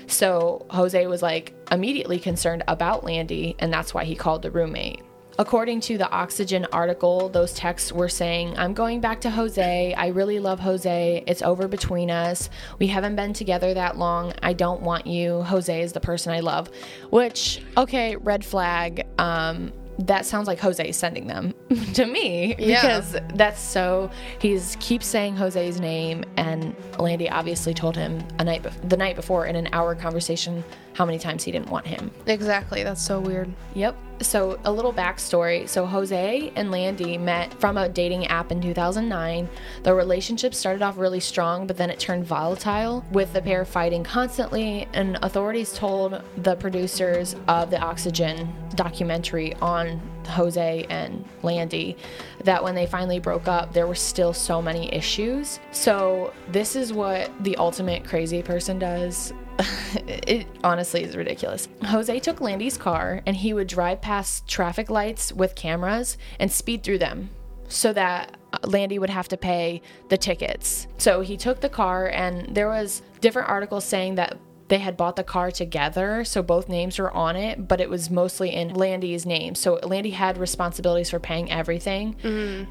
So 0.07 0.65
jose 0.69 1.05
was 1.07 1.21
like 1.21 1.53
immediately 1.71 2.19
concerned 2.19 2.63
about 2.67 3.03
landy 3.03 3.55
and 3.59 3.73
that's 3.73 3.93
why 3.93 4.05
he 4.05 4.15
called 4.15 4.43
the 4.43 4.51
roommate 4.51 5.01
According 5.37 5.81
to 5.81 5.97
the 5.97 6.09
Oxygen 6.11 6.65
article, 6.71 7.27
those 7.29 7.53
texts 7.53 7.91
were 7.91 8.07
saying, 8.07 8.57
I'm 8.57 8.73
going 8.73 9.01
back 9.01 9.19
to 9.21 9.29
Jose. 9.29 9.93
I 9.93 10.07
really 10.07 10.39
love 10.39 10.59
Jose. 10.61 11.23
It's 11.27 11.41
over 11.41 11.67
between 11.67 12.09
us. 12.09 12.49
We 12.79 12.87
haven't 12.87 13.17
been 13.17 13.33
together 13.33 13.73
that 13.73 13.97
long. 13.97 14.33
I 14.41 14.53
don't 14.53 14.81
want 14.81 15.07
you. 15.07 15.41
Jose 15.43 15.81
is 15.81 15.91
the 15.91 15.99
person 15.99 16.31
I 16.33 16.39
love. 16.39 16.69
Which, 17.09 17.61
okay, 17.75 18.15
red 18.15 18.45
flag. 18.45 19.05
Um, 19.19 19.73
that 19.99 20.25
sounds 20.25 20.47
like 20.47 20.59
Jose 20.59 20.91
sending 20.93 21.27
them 21.27 21.53
to 21.93 22.05
me 22.05 22.55
Yeah. 22.59 22.81
because 22.81 23.15
that's 23.35 23.59
so 23.61 24.11
he's 24.39 24.75
keeps 24.81 25.05
saying 25.05 25.37
Jose's 25.37 25.79
name 25.79 26.25
and 26.35 26.75
Landy 26.99 27.29
obviously 27.29 27.73
told 27.73 27.95
him 27.95 28.21
a 28.39 28.43
night 28.43 28.65
the 28.89 28.97
night 28.97 29.15
before 29.15 29.45
in 29.45 29.55
an 29.55 29.69
hour 29.71 29.95
conversation 29.95 30.65
how 30.93 31.05
many 31.05 31.17
times 31.17 31.43
he 31.45 31.51
didn't 31.53 31.69
want 31.69 31.87
him. 31.87 32.11
Exactly. 32.25 32.83
That's 32.83 33.01
so 33.01 33.21
weird. 33.21 33.49
Yep. 33.73 33.95
So, 34.21 34.59
a 34.63 34.71
little 34.71 34.93
backstory. 34.93 35.67
So, 35.67 35.85
Jose 35.85 36.51
and 36.55 36.71
Landy 36.71 37.17
met 37.17 37.53
from 37.59 37.77
a 37.77 37.89
dating 37.89 38.27
app 38.27 38.51
in 38.51 38.61
2009. 38.61 39.49
The 39.83 39.93
relationship 39.93 40.53
started 40.53 40.81
off 40.81 40.97
really 40.97 41.19
strong, 41.19 41.67
but 41.67 41.77
then 41.77 41.89
it 41.89 41.99
turned 41.99 42.25
volatile, 42.25 43.03
with 43.11 43.33
the 43.33 43.41
pair 43.41 43.65
fighting 43.65 44.03
constantly. 44.03 44.87
And 44.93 45.17
authorities 45.21 45.73
told 45.73 46.21
the 46.37 46.55
producers 46.55 47.35
of 47.47 47.69
the 47.69 47.79
Oxygen 47.79 48.53
documentary 48.75 49.53
on 49.55 50.01
Jose 50.27 50.85
and 50.89 51.23
Landy 51.43 51.97
that 52.43 52.63
when 52.63 52.75
they 52.75 52.85
finally 52.85 53.19
broke 53.19 53.47
up, 53.47 53.73
there 53.73 53.87
were 53.87 53.95
still 53.95 54.33
so 54.33 54.61
many 54.61 54.93
issues. 54.93 55.59
So, 55.71 56.33
this 56.49 56.75
is 56.75 56.93
what 56.93 57.31
the 57.43 57.55
ultimate 57.57 58.05
crazy 58.05 58.41
person 58.41 58.79
does 58.79 59.33
it 59.95 60.47
honestly 60.63 61.03
is 61.03 61.15
ridiculous. 61.15 61.67
Jose 61.83 62.19
took 62.19 62.41
Landy's 62.41 62.77
car 62.77 63.21
and 63.25 63.35
he 63.35 63.53
would 63.53 63.67
drive 63.67 64.01
past 64.01 64.47
traffic 64.47 64.89
lights 64.89 65.31
with 65.31 65.55
cameras 65.55 66.17
and 66.39 66.51
speed 66.51 66.83
through 66.83 66.99
them 66.99 67.29
so 67.67 67.93
that 67.93 68.37
uh, 68.53 68.57
Landy 68.67 68.99
would 68.99 69.09
have 69.09 69.27
to 69.29 69.37
pay 69.37 69.81
the 70.09 70.17
tickets. 70.17 70.87
So 70.97 71.21
he 71.21 71.37
took 71.37 71.61
the 71.61 71.69
car 71.69 72.07
and 72.07 72.53
there 72.55 72.69
was 72.69 73.01
different 73.21 73.49
articles 73.49 73.85
saying 73.85 74.15
that 74.15 74.37
they 74.67 74.79
had 74.79 74.97
bought 74.97 75.15
the 75.15 75.23
car 75.23 75.51
together, 75.51 76.23
so 76.23 76.41
both 76.41 76.69
names 76.69 76.97
were 76.97 77.11
on 77.11 77.35
it, 77.35 77.67
but 77.67 77.79
it 77.79 77.87
was 77.87 78.09
mostly 78.09 78.51
in 78.51 78.73
Landy's 78.73 79.23
name. 79.23 79.53
So 79.53 79.75
Landy 79.83 80.09
had 80.09 80.39
responsibilities 80.39 81.11
for 81.11 81.19
paying 81.19 81.51
everything, 81.51 82.15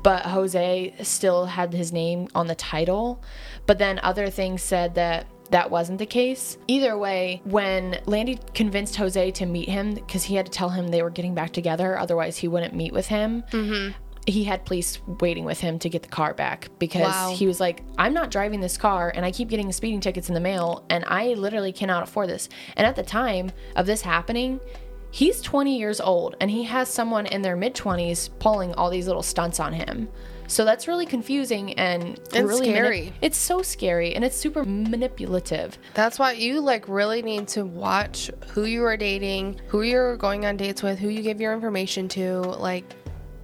but 0.03 0.27
Jose 0.27 0.93
still 1.03 1.47
had 1.47 1.73
his 1.73 1.93
name 1.93 2.27
on 2.35 2.49
the 2.49 2.57
title. 2.57 3.23
But 3.67 3.79
then 3.79 4.01
other 4.03 4.29
things 4.29 4.61
said 4.61 4.97
that 4.97 5.29
that 5.51 5.71
wasn't 5.71 5.99
the 5.99 6.07
case. 6.07 6.57
Either 6.69 6.97
way, 6.97 7.41
when 7.45 8.01
Landy 8.07 8.39
convinced 8.55 8.97
Jose 8.97 9.31
to 9.33 9.47
meet 9.47 9.69
him, 9.69 9.95
because 9.95 10.25
he 10.25 10.35
had 10.37 10.47
to 10.47 10.53
tell 10.53 10.71
him 10.71 10.89
they 10.89 11.03
were 11.03 11.11
getting 11.11 11.35
back 11.35 11.53
together, 11.53 11.99
otherwise 11.99 12.37
he 12.39 12.49
wouldn't 12.49 12.75
meet 12.75 12.93
with 12.93 13.07
him. 13.07 13.43
Mm-hmm. 13.51 13.93
He 14.27 14.45
had 14.45 14.65
police 14.65 15.01
waiting 15.21 15.45
with 15.45 15.61
him 15.61 15.79
to 15.81 15.91
get 15.91 16.03
the 16.03 16.09
car 16.09 16.33
back 16.33 16.71
because 16.79 17.03
Wow. 17.03 17.35
he 17.37 17.47
was 17.47 17.61
like, 17.61 17.83
I'm 17.99 18.15
not 18.15 18.31
driving 18.31 18.61
this 18.61 18.79
car 18.79 19.13
and 19.15 19.23
I 19.23 19.31
keep 19.31 19.49
getting 19.49 19.71
speeding 19.71 20.01
tickets 20.01 20.29
in 20.29 20.35
the 20.35 20.41
mail 20.41 20.87
and 20.89 21.05
I 21.07 21.35
literally 21.35 21.73
cannot 21.73 22.03
afford 22.05 22.31
this. 22.31 22.49
And 22.75 22.87
at 22.87 22.97
the 22.97 23.03
time 23.03 23.53
of 23.77 23.85
this 23.85 24.01
happening, 24.01 24.61
he's 25.11 25.43
20 25.43 25.79
years 25.79 26.01
old 26.01 26.37
and 26.41 26.51
he 26.51 26.63
has 26.63 26.89
someone 26.89 27.27
in 27.27 27.43
their 27.43 27.55
mid 27.55 27.75
20s 27.75 28.31
pulling 28.39 28.73
all 28.75 28.89
these 28.89 29.07
little 29.07 29.23
stunts 29.23 29.61
on 29.61 29.75
him. 29.75 30.09
So 30.55 30.65
that's 30.65 30.87
really 30.87 31.05
confusing 31.05 31.73
and 31.75 32.21
And 32.33 32.47
really 32.47 32.69
scary. 32.71 33.13
it's 33.21 33.37
so 33.37 33.61
scary 33.61 34.15
and 34.15 34.25
it's 34.25 34.37
super 34.37 34.65
manipulative. 34.65 35.77
That's 35.95 36.17
why 36.17 36.33
you 36.33 36.61
like 36.61 36.89
really 36.89 37.23
need 37.23 37.49
to 37.49 37.65
watch 37.65 38.31
who 38.53 38.65
you 38.65 38.85
are 38.85 38.97
dating, 38.97 39.61
who 39.67 39.83
you're 39.83 40.17
going 40.17 40.47
on 40.47 40.57
dates 40.57 40.81
with, 40.81 41.01
who 41.01 41.09
you 41.09 41.23
give 41.23 41.41
your 41.41 41.53
information 41.53 42.09
to. 42.11 42.41
Like, 42.41 42.85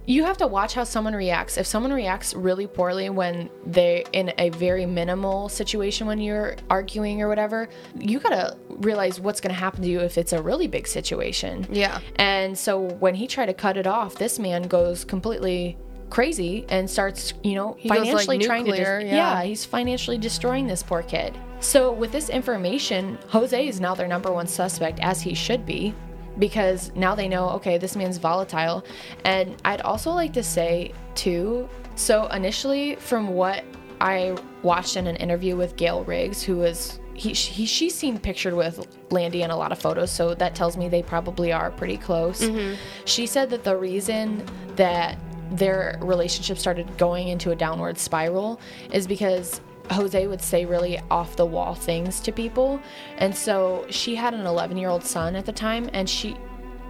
You 0.07 0.23
have 0.23 0.37
to 0.37 0.47
watch 0.47 0.73
how 0.73 0.85
someone 0.85 1.13
reacts. 1.13 1.57
If 1.57 1.67
someone 1.67 1.91
reacts 1.93 2.33
really 2.33 2.65
poorly 2.65 3.09
when 3.09 3.49
they're 3.65 4.03
in 4.13 4.33
a 4.37 4.49
very 4.49 4.85
minimal 4.85 5.49
situation 5.49 6.07
when 6.07 6.19
you're 6.19 6.55
arguing 6.69 7.21
or 7.21 7.27
whatever, 7.27 7.67
you 7.99 8.19
gotta 8.19 8.57
realize 8.69 9.19
what's 9.19 9.41
gonna 9.41 9.53
happen 9.53 9.81
to 9.83 9.87
you 9.89 9.99
if 9.99 10.17
it's 10.17 10.33
a 10.33 10.41
really 10.41 10.67
big 10.67 10.87
situation. 10.87 11.67
yeah. 11.71 11.99
And 12.15 12.57
so 12.57 12.79
when 13.03 13.15
he 13.15 13.27
tried 13.27 13.47
to 13.47 13.53
cut 13.53 13.75
it 13.77 13.85
off, 13.85 14.15
this 14.15 14.39
man 14.39 14.63
goes 14.63 15.03
completely 15.03 15.77
crazy 16.11 16.65
and 16.69 16.87
starts, 16.87 17.33
you 17.43 17.55
know, 17.55 17.75
He 17.79 17.89
goes, 17.89 17.99
like, 17.99 18.27
financially 18.27 18.37
trying 18.39 18.65
to. 18.65 18.71
Dis- 18.71 18.79
yeah. 19.05 19.15
yeah, 19.15 19.43
he's 19.43 19.65
financially 19.65 20.19
destroying 20.19 20.67
this 20.67 20.83
poor 20.83 21.01
kid. 21.01 21.35
So 21.59 21.91
with 21.91 22.11
this 22.11 22.29
information, 22.29 23.17
Jose 23.29 23.67
is 23.67 23.79
now 23.79 23.95
their 23.95 24.07
number 24.07 24.31
one 24.31 24.45
suspect, 24.47 24.99
as 24.99 25.21
he 25.21 25.33
should 25.33 25.65
be, 25.65 25.95
because 26.37 26.91
now 26.95 27.15
they 27.15 27.27
know, 27.27 27.49
okay, 27.51 27.77
this 27.77 27.95
man's 27.95 28.17
volatile. 28.17 28.83
And 29.25 29.59
I'd 29.65 29.81
also 29.81 30.11
like 30.11 30.33
to 30.33 30.43
say 30.43 30.93
too. 31.15 31.67
So 31.95 32.27
initially, 32.27 32.95
from 32.95 33.29
what 33.29 33.63
I 33.99 34.35
watched 34.63 34.97
in 34.97 35.07
an 35.07 35.15
interview 35.17 35.55
with 35.55 35.75
Gail 35.75 36.03
Riggs, 36.03 36.41
who 36.41 36.57
was 36.57 36.99
he, 37.13 37.33
he 37.33 37.65
she's 37.65 37.93
seen 37.93 38.17
pictured 38.17 38.55
with 38.55 38.87
Landy 39.11 39.43
in 39.43 39.51
a 39.51 39.55
lot 39.55 39.71
of 39.71 39.77
photos, 39.79 40.09
so 40.09 40.33
that 40.33 40.55
tells 40.55 40.77
me 40.77 40.89
they 40.89 41.03
probably 41.03 41.51
are 41.51 41.69
pretty 41.69 41.97
close. 41.97 42.41
Mm-hmm. 42.41 42.75
She 43.05 43.27
said 43.27 43.49
that 43.51 43.63
the 43.63 43.77
reason 43.77 44.43
that 44.75 45.19
their 45.51 45.99
relationship 46.01 46.57
started 46.57 46.97
going 46.97 47.27
into 47.27 47.51
a 47.51 47.55
downward 47.55 47.97
spiral 47.97 48.59
is 48.91 49.05
because 49.05 49.61
Jose 49.91 50.25
would 50.25 50.41
say 50.41 50.65
really 50.65 50.99
off 51.11 51.35
the 51.35 51.45
wall 51.45 51.75
things 51.75 52.19
to 52.21 52.31
people. 52.31 52.79
And 53.17 53.35
so 53.35 53.85
she 53.89 54.15
had 54.15 54.33
an 54.33 54.45
11 54.45 54.77
year 54.77 54.89
old 54.89 55.03
son 55.03 55.35
at 55.35 55.45
the 55.45 55.51
time, 55.51 55.89
and 55.93 56.09
she 56.09 56.37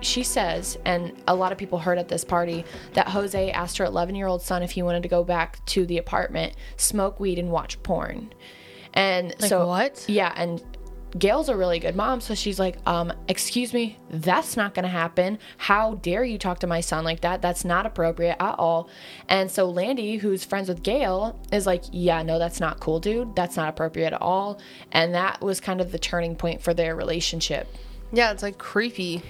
she 0.03 0.23
says, 0.23 0.79
and 0.83 1.13
a 1.27 1.35
lot 1.35 1.51
of 1.51 1.59
people 1.59 1.77
heard 1.77 1.99
at 1.99 2.07
this 2.07 2.25
party, 2.25 2.65
that 2.93 3.07
Jose 3.09 3.51
asked 3.51 3.77
her 3.77 3.85
11 3.85 4.15
year 4.15 4.27
old 4.27 4.41
son 4.41 4.63
if 4.63 4.71
he 4.71 4.81
wanted 4.81 5.03
to 5.03 5.09
go 5.09 5.23
back 5.23 5.63
to 5.67 5.85
the 5.85 5.99
apartment, 5.99 6.55
smoke 6.77 7.19
weed, 7.19 7.37
and 7.37 7.51
watch 7.51 7.81
porn. 7.83 8.33
And 8.93 9.35
so, 9.39 9.67
what? 9.67 10.05
Yeah, 10.07 10.33
and 10.35 10.61
Gail's 11.17 11.49
a 11.49 11.55
really 11.57 11.79
good 11.79 11.95
mom, 11.95 12.21
so 12.21 12.33
she's 12.35 12.59
like, 12.59 12.77
um, 12.87 13.11
excuse 13.27 13.73
me, 13.73 13.97
that's 14.09 14.55
not 14.55 14.73
gonna 14.73 14.87
happen. 14.87 15.39
How 15.57 15.95
dare 15.95 16.23
you 16.23 16.37
talk 16.37 16.59
to 16.59 16.67
my 16.67 16.79
son 16.81 17.03
like 17.03 17.21
that? 17.21 17.41
That's 17.41 17.65
not 17.65 17.85
appropriate 17.85 18.37
at 18.39 18.55
all. 18.57 18.89
And 19.27 19.51
so 19.51 19.69
Landy, 19.69 20.17
who's 20.17 20.45
friends 20.45 20.69
with 20.69 20.83
Gail, 20.83 21.39
is 21.51 21.65
like, 21.65 21.83
yeah, 21.91 22.23
no, 22.23 22.39
that's 22.39 22.59
not 22.59 22.79
cool, 22.79 22.99
dude. 22.99 23.35
That's 23.35 23.57
not 23.57 23.67
appropriate 23.69 24.13
at 24.13 24.21
all. 24.21 24.59
And 24.91 25.13
that 25.13 25.41
was 25.41 25.59
kind 25.59 25.81
of 25.81 25.91
the 25.91 25.99
turning 25.99 26.35
point 26.35 26.61
for 26.61 26.73
their 26.73 26.95
relationship 26.95 27.67
Yeah, 28.13 28.31
it's 28.31 28.43
like 28.43 28.57
creepy. 28.57 29.21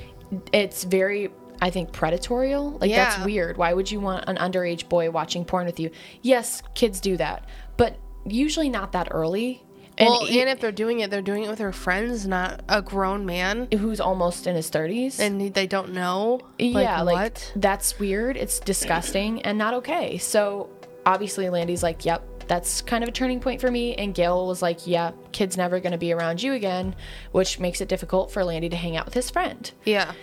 it's 0.54 0.84
very 0.84 1.30
I 1.64 1.70
think 1.70 1.92
predatorial. 1.92 2.80
Like 2.82 2.90
Yeah. 2.90 3.06
that's 3.10 3.24
weird. 3.26 3.56
Why 3.58 3.74
would 3.74 3.92
you 3.92 4.00
want 4.00 4.26
an 4.28 4.38
underage 4.38 4.90
boy 4.90 5.12
watching 5.12 5.46
porn 5.46 5.66
with 5.68 5.80
you? 5.80 5.92
Yes, 6.24 6.64
kids 6.74 7.00
do 7.00 7.18
that, 7.18 7.46
but 7.78 7.98
usually 8.26 8.70
not 8.70 8.92
that 8.94 9.10
early. 9.12 9.64
And 9.98 10.08
well, 10.10 10.28
e- 10.28 10.40
and 10.42 10.50
if 10.50 10.60
they're 10.60 10.72
doing 10.72 11.02
it, 11.02 11.12
they're 11.12 11.22
doing 11.22 11.44
it 11.44 11.50
with 11.50 11.60
their 11.60 11.72
friends, 11.74 12.26
not 12.28 12.62
a 12.70 12.82
grown 12.82 13.26
man, 13.26 13.68
who's 13.78 14.00
almost 14.00 14.48
in 14.48 14.56
his 14.56 14.72
30s. 14.72 15.20
and 15.20 15.54
they 15.54 15.68
don't 15.68 15.92
know. 15.94 16.40
yeah, 16.58 17.02
like, 17.02 17.16
like 17.16 17.16
what? 17.34 17.54
that's 17.58 18.00
weird. 18.00 18.38
It's 18.38 18.60
disgusting 18.60 19.42
and 19.44 19.58
not 19.58 19.74
okay. 19.76 20.18
So 20.18 20.70
obviously 21.06 21.50
Landy's 21.50 21.84
like, 21.84 22.06
"Yep, 22.06 22.48
that's 22.48 22.82
kind 22.82 23.04
of 23.04 23.10
a 23.10 23.12
turning 23.12 23.40
point 23.40 23.60
for 23.62 23.70
me." 23.70 23.94
And 23.96 24.14
Gail 24.16 24.48
was 24.48 24.62
like, 24.62 24.88
"Yeah, 24.88 25.12
kid's 25.34 25.58
never 25.58 25.80
going 25.80 25.92
to 25.94 25.98
be 25.98 26.14
around 26.14 26.42
you 26.42 26.54
again," 26.54 26.96
which 27.32 27.60
makes 27.60 27.82
it 27.82 27.88
difficult 27.88 28.32
for 28.32 28.44
Landy 28.44 28.70
to 28.70 28.76
hang 28.76 28.96
out 28.98 29.06
with 29.06 29.14
his 29.14 29.30
friend. 29.30 29.70
Yeah. 29.84 30.14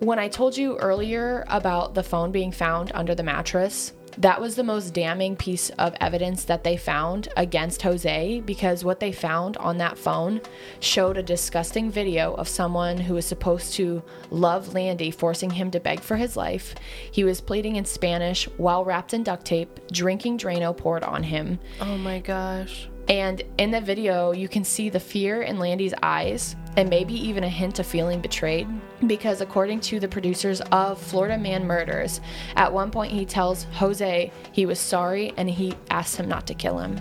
When 0.00 0.18
I 0.18 0.28
told 0.28 0.56
you 0.56 0.78
earlier 0.78 1.44
about 1.48 1.94
the 1.94 2.02
phone 2.02 2.32
being 2.32 2.52
found 2.52 2.90
under 2.94 3.14
the 3.14 3.22
mattress, 3.22 3.92
that 4.18 4.40
was 4.40 4.56
the 4.56 4.62
most 4.62 4.92
damning 4.92 5.36
piece 5.36 5.70
of 5.70 5.94
evidence 6.00 6.44
that 6.44 6.64
they 6.64 6.76
found 6.76 7.28
against 7.36 7.82
Jose 7.82 8.40
because 8.40 8.84
what 8.84 9.00
they 9.00 9.12
found 9.12 9.56
on 9.56 9.78
that 9.78 9.96
phone 9.96 10.42
showed 10.80 11.16
a 11.16 11.22
disgusting 11.22 11.90
video 11.90 12.34
of 12.34 12.48
someone 12.48 12.98
who 12.98 13.14
was 13.14 13.24
supposed 13.24 13.72
to 13.74 14.02
love 14.30 14.74
Landy, 14.74 15.10
forcing 15.10 15.50
him 15.50 15.70
to 15.70 15.80
beg 15.80 16.00
for 16.00 16.16
his 16.16 16.36
life. 16.36 16.74
He 17.10 17.24
was 17.24 17.40
pleading 17.40 17.76
in 17.76 17.86
Spanish 17.86 18.46
while 18.58 18.84
wrapped 18.84 19.14
in 19.14 19.22
duct 19.22 19.46
tape, 19.46 19.80
drinking 19.90 20.38
Drano 20.38 20.76
poured 20.76 21.04
on 21.04 21.22
him. 21.22 21.58
Oh 21.80 21.96
my 21.96 22.18
gosh. 22.18 22.89
And 23.08 23.42
in 23.58 23.70
the 23.70 23.80
video, 23.80 24.32
you 24.32 24.48
can 24.48 24.64
see 24.64 24.88
the 24.88 25.00
fear 25.00 25.42
in 25.42 25.58
Landy's 25.58 25.94
eyes 26.02 26.54
and 26.76 26.88
maybe 26.88 27.14
even 27.14 27.42
a 27.42 27.48
hint 27.48 27.78
of 27.78 27.86
feeling 27.86 28.20
betrayed. 28.20 28.68
Because 29.06 29.40
according 29.40 29.80
to 29.80 29.98
the 29.98 30.08
producers 30.08 30.60
of 30.72 31.00
Florida 31.00 31.36
Man 31.36 31.66
Murders, 31.66 32.20
at 32.56 32.72
one 32.72 32.90
point 32.90 33.12
he 33.12 33.24
tells 33.24 33.64
Jose 33.64 34.32
he 34.52 34.66
was 34.66 34.78
sorry 34.78 35.32
and 35.36 35.50
he 35.50 35.74
asked 35.90 36.16
him 36.16 36.28
not 36.28 36.46
to 36.46 36.54
kill 36.54 36.78
him. 36.78 37.00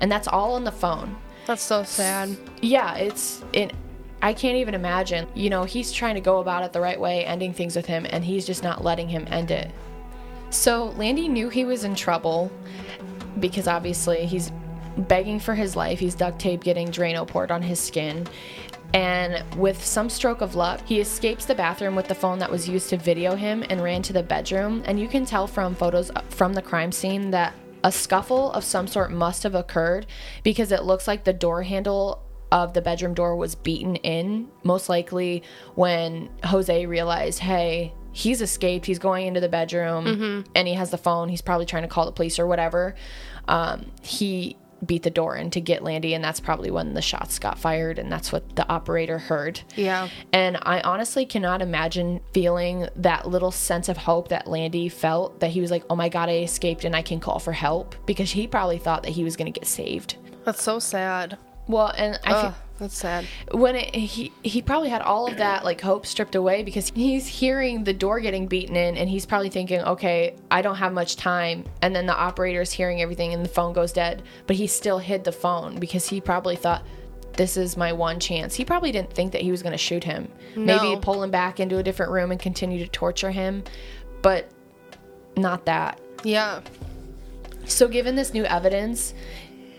And 0.00 0.10
that's 0.10 0.28
all 0.28 0.54
on 0.54 0.64
the 0.64 0.72
phone. 0.72 1.16
That's 1.46 1.62
so 1.62 1.82
sad. 1.82 2.36
Yeah, 2.62 2.94
it's 2.96 3.44
it. 3.52 3.72
I 4.22 4.32
can't 4.32 4.56
even 4.56 4.74
imagine. 4.74 5.28
You 5.34 5.50
know, 5.50 5.64
he's 5.64 5.92
trying 5.92 6.14
to 6.14 6.20
go 6.22 6.38
about 6.38 6.64
it 6.64 6.72
the 6.72 6.80
right 6.80 6.98
way, 6.98 7.26
ending 7.26 7.52
things 7.52 7.76
with 7.76 7.84
him, 7.84 8.06
and 8.08 8.24
he's 8.24 8.46
just 8.46 8.62
not 8.62 8.82
letting 8.82 9.08
him 9.08 9.26
end 9.28 9.50
it. 9.50 9.70
So 10.48 10.94
Landy 10.96 11.28
knew 11.28 11.50
he 11.50 11.66
was 11.66 11.84
in 11.84 11.94
trouble 11.94 12.50
because 13.40 13.68
obviously 13.68 14.24
he's 14.24 14.50
begging 14.96 15.40
for 15.40 15.54
his 15.54 15.76
life. 15.76 15.98
He's 15.98 16.14
duct 16.14 16.38
tape 16.38 16.62
getting 16.62 16.88
Drano 16.88 17.26
poured 17.26 17.50
on 17.50 17.62
his 17.62 17.80
skin. 17.80 18.26
And 18.92 19.42
with 19.58 19.84
some 19.84 20.08
stroke 20.08 20.40
of 20.40 20.54
luck, 20.54 20.80
he 20.86 21.00
escapes 21.00 21.46
the 21.46 21.54
bathroom 21.54 21.96
with 21.96 22.06
the 22.06 22.14
phone 22.14 22.38
that 22.38 22.50
was 22.50 22.68
used 22.68 22.90
to 22.90 22.96
video 22.96 23.34
him 23.34 23.64
and 23.68 23.82
ran 23.82 24.02
to 24.02 24.12
the 24.12 24.22
bedroom. 24.22 24.82
And 24.86 25.00
you 25.00 25.08
can 25.08 25.26
tell 25.26 25.48
from 25.48 25.74
photos 25.74 26.12
from 26.28 26.54
the 26.54 26.62
crime 26.62 26.92
scene 26.92 27.32
that 27.32 27.54
a 27.82 27.90
scuffle 27.90 28.52
of 28.52 28.62
some 28.62 28.86
sort 28.86 29.10
must 29.10 29.42
have 29.42 29.54
occurred 29.54 30.06
because 30.44 30.70
it 30.70 30.84
looks 30.84 31.08
like 31.08 31.24
the 31.24 31.32
door 31.32 31.62
handle 31.64 32.22
of 32.52 32.72
the 32.72 32.80
bedroom 32.80 33.14
door 33.14 33.34
was 33.34 33.56
beaten 33.56 33.96
in, 33.96 34.48
most 34.62 34.88
likely 34.88 35.42
when 35.74 36.30
Jose 36.44 36.86
realized, 36.86 37.40
hey, 37.40 37.92
he's 38.12 38.40
escaped. 38.40 38.86
He's 38.86 39.00
going 39.00 39.26
into 39.26 39.40
the 39.40 39.48
bedroom 39.48 40.06
and 40.54 40.68
he 40.68 40.74
has 40.74 40.90
the 40.90 40.98
phone. 40.98 41.28
He's 41.28 41.42
probably 41.42 41.66
trying 41.66 41.82
to 41.82 41.88
call 41.88 42.06
the 42.06 42.12
police 42.12 42.38
or 42.38 42.46
whatever. 42.46 42.94
Um, 43.48 43.90
he 44.02 44.56
beat 44.84 45.02
the 45.02 45.10
door 45.10 45.36
in 45.36 45.50
to 45.50 45.60
get 45.60 45.82
Landy, 45.82 46.14
and 46.14 46.22
that's 46.22 46.40
probably 46.40 46.70
when 46.70 46.94
the 46.94 47.02
shots 47.02 47.38
got 47.38 47.58
fired, 47.58 47.98
and 47.98 48.10
that's 48.10 48.32
what 48.32 48.56
the 48.56 48.68
operator 48.68 49.18
heard. 49.18 49.60
Yeah. 49.76 50.08
And 50.32 50.58
I 50.62 50.80
honestly 50.80 51.26
cannot 51.26 51.62
imagine 51.62 52.20
feeling 52.32 52.88
that 52.96 53.28
little 53.28 53.50
sense 53.50 53.88
of 53.88 53.96
hope 53.96 54.28
that 54.28 54.46
Landy 54.46 54.88
felt 54.88 55.40
that 55.40 55.50
he 55.50 55.60
was 55.60 55.70
like, 55.70 55.84
oh 55.90 55.96
my 55.96 56.08
God, 56.08 56.28
I 56.28 56.38
escaped 56.38 56.84
and 56.84 56.94
I 56.94 57.02
can 57.02 57.20
call 57.20 57.38
for 57.38 57.52
help 57.52 57.94
because 58.06 58.30
he 58.30 58.46
probably 58.46 58.78
thought 58.78 59.02
that 59.02 59.12
he 59.12 59.24
was 59.24 59.36
going 59.36 59.52
to 59.52 59.58
get 59.58 59.66
saved. 59.66 60.16
That's 60.44 60.62
so 60.62 60.78
sad. 60.78 61.38
Well, 61.66 61.92
and 61.96 62.18
I 62.24 62.52
that's 62.84 62.96
sad. 62.96 63.26
when 63.52 63.76
it, 63.76 63.94
he 63.94 64.32
he 64.42 64.62
probably 64.62 64.88
had 64.88 65.02
all 65.02 65.26
of 65.26 65.36
that 65.38 65.64
like 65.64 65.80
hope 65.80 66.06
stripped 66.06 66.34
away 66.34 66.62
because 66.62 66.90
he's 66.94 67.26
hearing 67.26 67.84
the 67.84 67.92
door 67.92 68.20
getting 68.20 68.46
beaten 68.46 68.76
in 68.76 68.96
and 68.96 69.08
he's 69.10 69.26
probably 69.26 69.50
thinking 69.50 69.80
okay 69.82 70.36
i 70.50 70.62
don't 70.62 70.76
have 70.76 70.92
much 70.92 71.16
time. 71.16 71.64
And 71.82 71.94
then 71.94 72.06
the 72.06 72.16
operator's 72.16 72.72
hearing 72.72 73.02
everything 73.02 73.32
and 73.34 73.44
the 73.44 73.48
phone 73.48 73.72
goes 73.72 73.92
dead 73.92 74.22
but 74.46 74.56
he 74.56 74.66
still 74.66 74.98
hid 74.98 75.24
the 75.24 75.32
phone 75.32 75.78
because 75.78 76.08
he 76.08 76.20
probably 76.20 76.56
thought 76.56 76.84
this 77.36 77.56
is 77.56 77.76
my 77.76 77.92
one 77.92 78.20
chance. 78.20 78.54
He 78.54 78.64
probably 78.64 78.92
didn't 78.92 79.12
think 79.12 79.32
that 79.32 79.40
he 79.40 79.50
was 79.50 79.60
going 79.60 79.72
to 79.72 79.78
shoot 79.78 80.04
him. 80.04 80.28
Maybe 80.54 80.96
pull 81.00 81.20
him 81.20 81.32
back 81.32 81.58
into 81.58 81.78
a 81.78 81.82
different 81.82 82.12
room 82.12 82.30
and 82.30 82.38
continue 82.38 82.78
to 82.78 82.86
torture 82.86 83.32
him 83.32 83.64
but 84.24 84.48
not 85.36 85.66
that. 85.66 86.00
Yeah. 86.22 86.62
so, 87.66 87.88
given 87.88 88.16
this 88.16 88.32
new 88.32 88.44
evidence, 88.44 89.12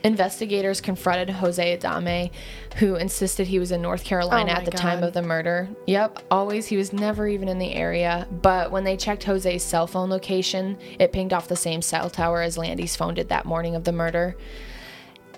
investigators 0.06 0.80
confronted 0.80 1.32
Jose 1.32 1.78
Adame, 1.78 2.32
who 2.76 2.96
insisted 2.96 3.48
he 3.48 3.58
was 3.58 3.72
in 3.72 3.82
North 3.82 4.04
Carolina 4.04 4.52
Oh 4.52 4.56
at 4.56 4.64
the 4.66 4.72
time 4.72 5.04
of 5.04 5.14
the 5.14 5.24
murder. 5.24 5.68
Yep, 5.88 6.24
always. 6.30 6.68
He 6.68 6.78
was 6.78 6.94
never 6.94 7.28
even 7.28 7.50
in 7.50 7.58
the 7.58 7.74
area. 7.74 8.28
But 8.44 8.72
when 8.72 8.84
they 8.84 8.96
checked 8.96 9.24
Jose's 9.24 9.64
cell 9.64 9.88
phone 9.88 10.12
location, 10.12 10.78
it 11.00 11.12
pinged 11.12 11.34
off 11.34 11.48
the 11.48 11.56
same 11.56 11.82
cell 11.82 12.10
tower 12.10 12.44
as 12.44 12.56
Landy's 12.56 12.96
phone 12.96 13.16
did 13.16 13.30
that 13.30 13.46
morning 13.46 13.76
of 13.76 13.84
the 13.84 13.92
murder. 13.92 14.38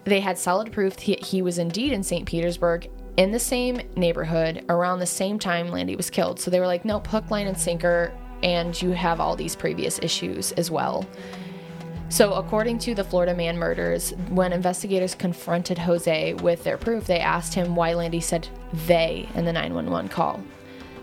They 0.03 0.19
had 0.19 0.37
solid 0.37 0.73
proof 0.73 0.99
he, 0.99 1.15
he 1.15 1.41
was 1.41 1.57
indeed 1.57 1.93
in 1.93 2.03
St. 2.03 2.25
Petersburg 2.25 2.89
in 3.15 3.31
the 3.31 3.39
same 3.39 3.81
neighborhood 3.95 4.65
around 4.69 4.99
the 4.99 5.05
same 5.05 5.39
time 5.39 5.69
Landy 5.69 5.95
was 5.95 6.09
killed. 6.09 6.39
So 6.39 6.51
they 6.51 6.59
were 6.59 6.67
like, 6.67 6.83
nope, 6.83 7.07
hook, 7.07 7.31
line, 7.31 7.47
and 7.47 7.57
sinker. 7.57 8.13
And 8.43 8.79
you 8.79 8.91
have 8.91 9.19
all 9.19 9.35
these 9.35 9.55
previous 9.55 9.97
issues 9.99 10.51
as 10.53 10.69
well. 10.69 11.07
So, 12.09 12.33
according 12.33 12.79
to 12.79 12.95
the 12.95 13.03
Florida 13.03 13.35
man 13.35 13.57
murders, 13.57 14.11
when 14.29 14.53
investigators 14.53 15.13
confronted 15.13 15.77
Jose 15.77 16.33
with 16.35 16.63
their 16.63 16.77
proof, 16.77 17.05
they 17.05 17.19
asked 17.19 17.53
him 17.53 17.75
why 17.75 17.93
Landy 17.93 18.21
said 18.21 18.47
they 18.87 19.27
in 19.35 19.45
the 19.45 19.51
911 19.53 20.09
call. 20.09 20.41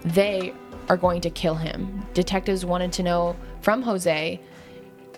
They 0.04 0.54
are 0.88 0.96
going 0.96 1.20
to 1.22 1.30
kill 1.30 1.54
him. 1.54 2.06
Detectives 2.14 2.64
wanted 2.64 2.92
to 2.94 3.02
know 3.02 3.36
from 3.60 3.82
Jose 3.82 4.40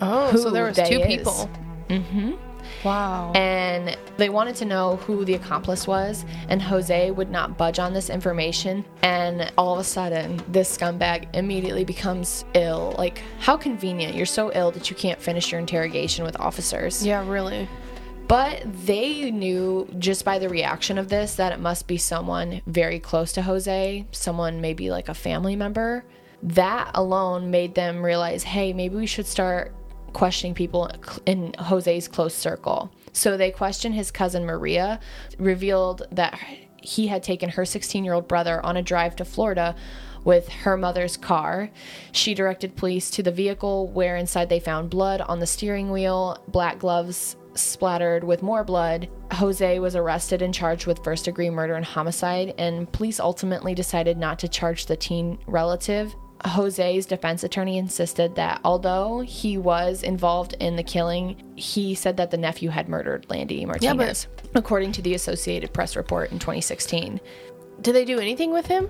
Oh, 0.01 0.37
so 0.37 0.51
there 0.51 0.65
was 0.65 0.77
two 0.77 1.01
is. 1.01 1.07
people. 1.07 1.51
Mm-hmm. 1.89 2.33
Wow. 2.85 3.33
and 3.35 3.97
they 4.17 4.29
wanted 4.29 4.57
to 4.57 4.65
know 4.65 4.97
who 4.97 5.25
the 5.25 5.35
accomplice 5.35 5.87
was 5.87 6.25
and 6.49 6.61
jose 6.63 7.11
would 7.11 7.31
not 7.31 7.57
budge 7.59 7.79
on 7.79 7.93
this 7.93 8.11
information 8.11 8.85
and 9.03 9.53
all 9.59 9.75
of 9.75 9.81
a 9.81 9.85
sudden 9.85 10.41
this 10.49 10.77
scumbag 10.77 11.35
immediately 11.35 11.85
becomes 11.85 12.45
ill 12.55 12.95
like 12.99 13.23
how 13.39 13.57
convenient 13.57 14.15
you're 14.15 14.27
so 14.27 14.51
ill 14.55 14.71
that 14.71 14.91
you 14.91 14.97
can't 14.97 15.21
finish 15.21 15.51
your 15.51 15.61
interrogation 15.61 16.25
with 16.25 16.39
officers 16.41 17.05
yeah, 17.05 17.27
really. 17.29 17.69
but 18.29 18.63
they 18.87 19.31
knew 19.31 19.89
just 19.99 20.25
by 20.25 20.39
the 20.39 20.49
reaction 20.49 20.99
of 20.99 21.09
this 21.09 21.35
that 21.37 21.53
it 21.53 21.61
must 21.61 21.87
be 21.87 21.97
someone 21.99 22.61
very 22.67 22.99
close 22.99 23.33
to 23.33 23.43
Jose, 23.43 24.07
someone 24.11 24.61
maybe 24.61 24.91
like 24.91 25.09
a 25.09 25.15
family 25.15 25.55
member. 25.57 26.05
That 26.43 26.91
alone 26.95 27.51
made 27.51 27.75
them 27.75 28.05
realize, 28.05 28.43
hey, 28.43 28.73
maybe 28.73 28.97
we 28.97 29.07
should 29.07 29.27
start 29.27 29.75
questioning 30.17 30.55
people 30.55 30.91
in 31.27 31.53
Jose's 31.59 32.09
close 32.09 32.35
circle. 32.35 32.91
So 33.13 33.37
they 33.37 33.51
questioned 33.51 33.95
his 33.95 34.11
cousin 34.11 34.47
Maria, 34.47 34.99
revealed 35.39 36.07
that 36.11 36.41
he 36.79 37.09
had 37.09 37.23
taken 37.23 37.51
her 37.51 37.67
16 37.67 38.03
year 38.03 38.15
old 38.15 38.27
brother 38.27 38.65
on 38.65 38.79
a 38.79 38.83
drive 38.83 39.15
to 39.17 39.27
Florida 39.27 39.77
with 40.25 40.49
her 40.49 40.79
mother's 40.79 41.19
car. 41.19 41.69
She 42.13 42.33
directed 42.33 42.77
police 42.77 43.11
to 43.11 43.23
the 43.23 43.31
vehicle 43.31 43.89
where 43.89 44.17
inside 44.17 44.49
they 44.49 44.59
found 44.59 44.89
blood 44.89 45.21
on 45.21 45.39
the 45.39 45.47
steering 45.47 45.91
wheel, 45.91 46.43
black 46.49 46.79
gloves 46.79 47.37
splattered 47.53 48.25
with 48.25 48.43
more 48.43 48.65
blood. 48.65 49.11
Jose 49.33 49.79
was 49.81 49.97
arrested 49.97 50.41
and 50.41 50.55
charged 50.55 50.87
with 50.87 51.05
first 51.05 51.27
degree 51.27 51.51
murder 51.51 51.75
and 51.75 51.85
homicide, 51.85 52.55
and 52.57 52.91
police 52.91 53.21
ultimately 53.21 53.75
decided 53.75 54.17
not 54.17 54.39
to 54.39 54.49
charge 54.49 54.87
the 54.87 54.97
teen 54.97 55.39
relative. 55.47 56.17
Jose's 56.45 57.07
defense 57.07 57.45
attorney 57.45 57.79
insisted 57.79 58.35
that 58.37 58.61
although 58.65 59.21
he 59.21 59.57
was 59.59 60.03
involved 60.03 60.55
in 60.61 60.77
the 60.77 60.83
killing, 60.83 61.43
he 61.57 61.95
said 61.95 62.17
that 62.19 62.31
the 62.31 62.37
nephew 62.37 62.69
had 62.71 62.89
murdered 62.89 63.27
Landy 63.31 63.65
Martinez, 63.65 64.27
yeah, 64.31 64.43
but- 64.53 64.59
according 64.59 64.93
to 64.93 65.03
the 65.03 65.15
Associated 65.15 65.73
Press 65.73 65.97
report 65.97 66.33
in 66.33 66.39
2016 66.39 67.21
Did 67.81 67.93
they 67.95 68.05
do 68.05 68.19
anything 68.21 68.53
with 68.53 68.67
him? 68.67 68.89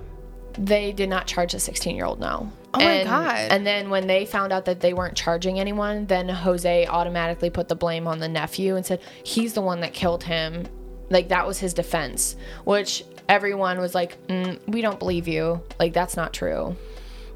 they 0.59 0.91
did 0.91 1.07
not 1.07 1.27
charge 1.27 1.51
the 1.51 1.59
16 1.59 1.95
year 1.95 2.05
old 2.05 2.19
no. 2.19 2.51
Oh 2.73 2.79
my 2.79 3.03
God. 3.03 3.51
and 3.51 3.65
then 3.65 3.91
when 3.91 4.07
they 4.07 4.25
found 4.25 4.51
out 4.51 4.65
that 4.65 4.79
they 4.79 4.91
weren't 4.91 5.15
charging 5.15 5.59
anyone 5.59 6.07
then 6.07 6.27
jose 6.29 6.87
automatically 6.87 7.51
put 7.51 7.67
the 7.67 7.75
blame 7.75 8.07
on 8.07 8.17
the 8.19 8.27
nephew 8.27 8.75
and 8.75 8.83
said 8.83 8.99
he's 9.23 9.53
the 9.53 9.61
one 9.61 9.81
that 9.81 9.93
killed 9.93 10.23
him. 10.23 10.65
Like 11.11 11.29
that 11.29 11.45
was 11.45 11.59
his 11.59 11.73
defense 11.75 12.35
which 12.65 13.03
everyone 13.29 13.79
was 13.79 13.93
like 13.93 14.17
mm, 14.27 14.59
we 14.67 14.81
don't 14.81 14.97
believe 14.97 15.27
you. 15.27 15.61
Like 15.79 15.93
that's 15.93 16.17
not 16.17 16.33
true 16.33 16.75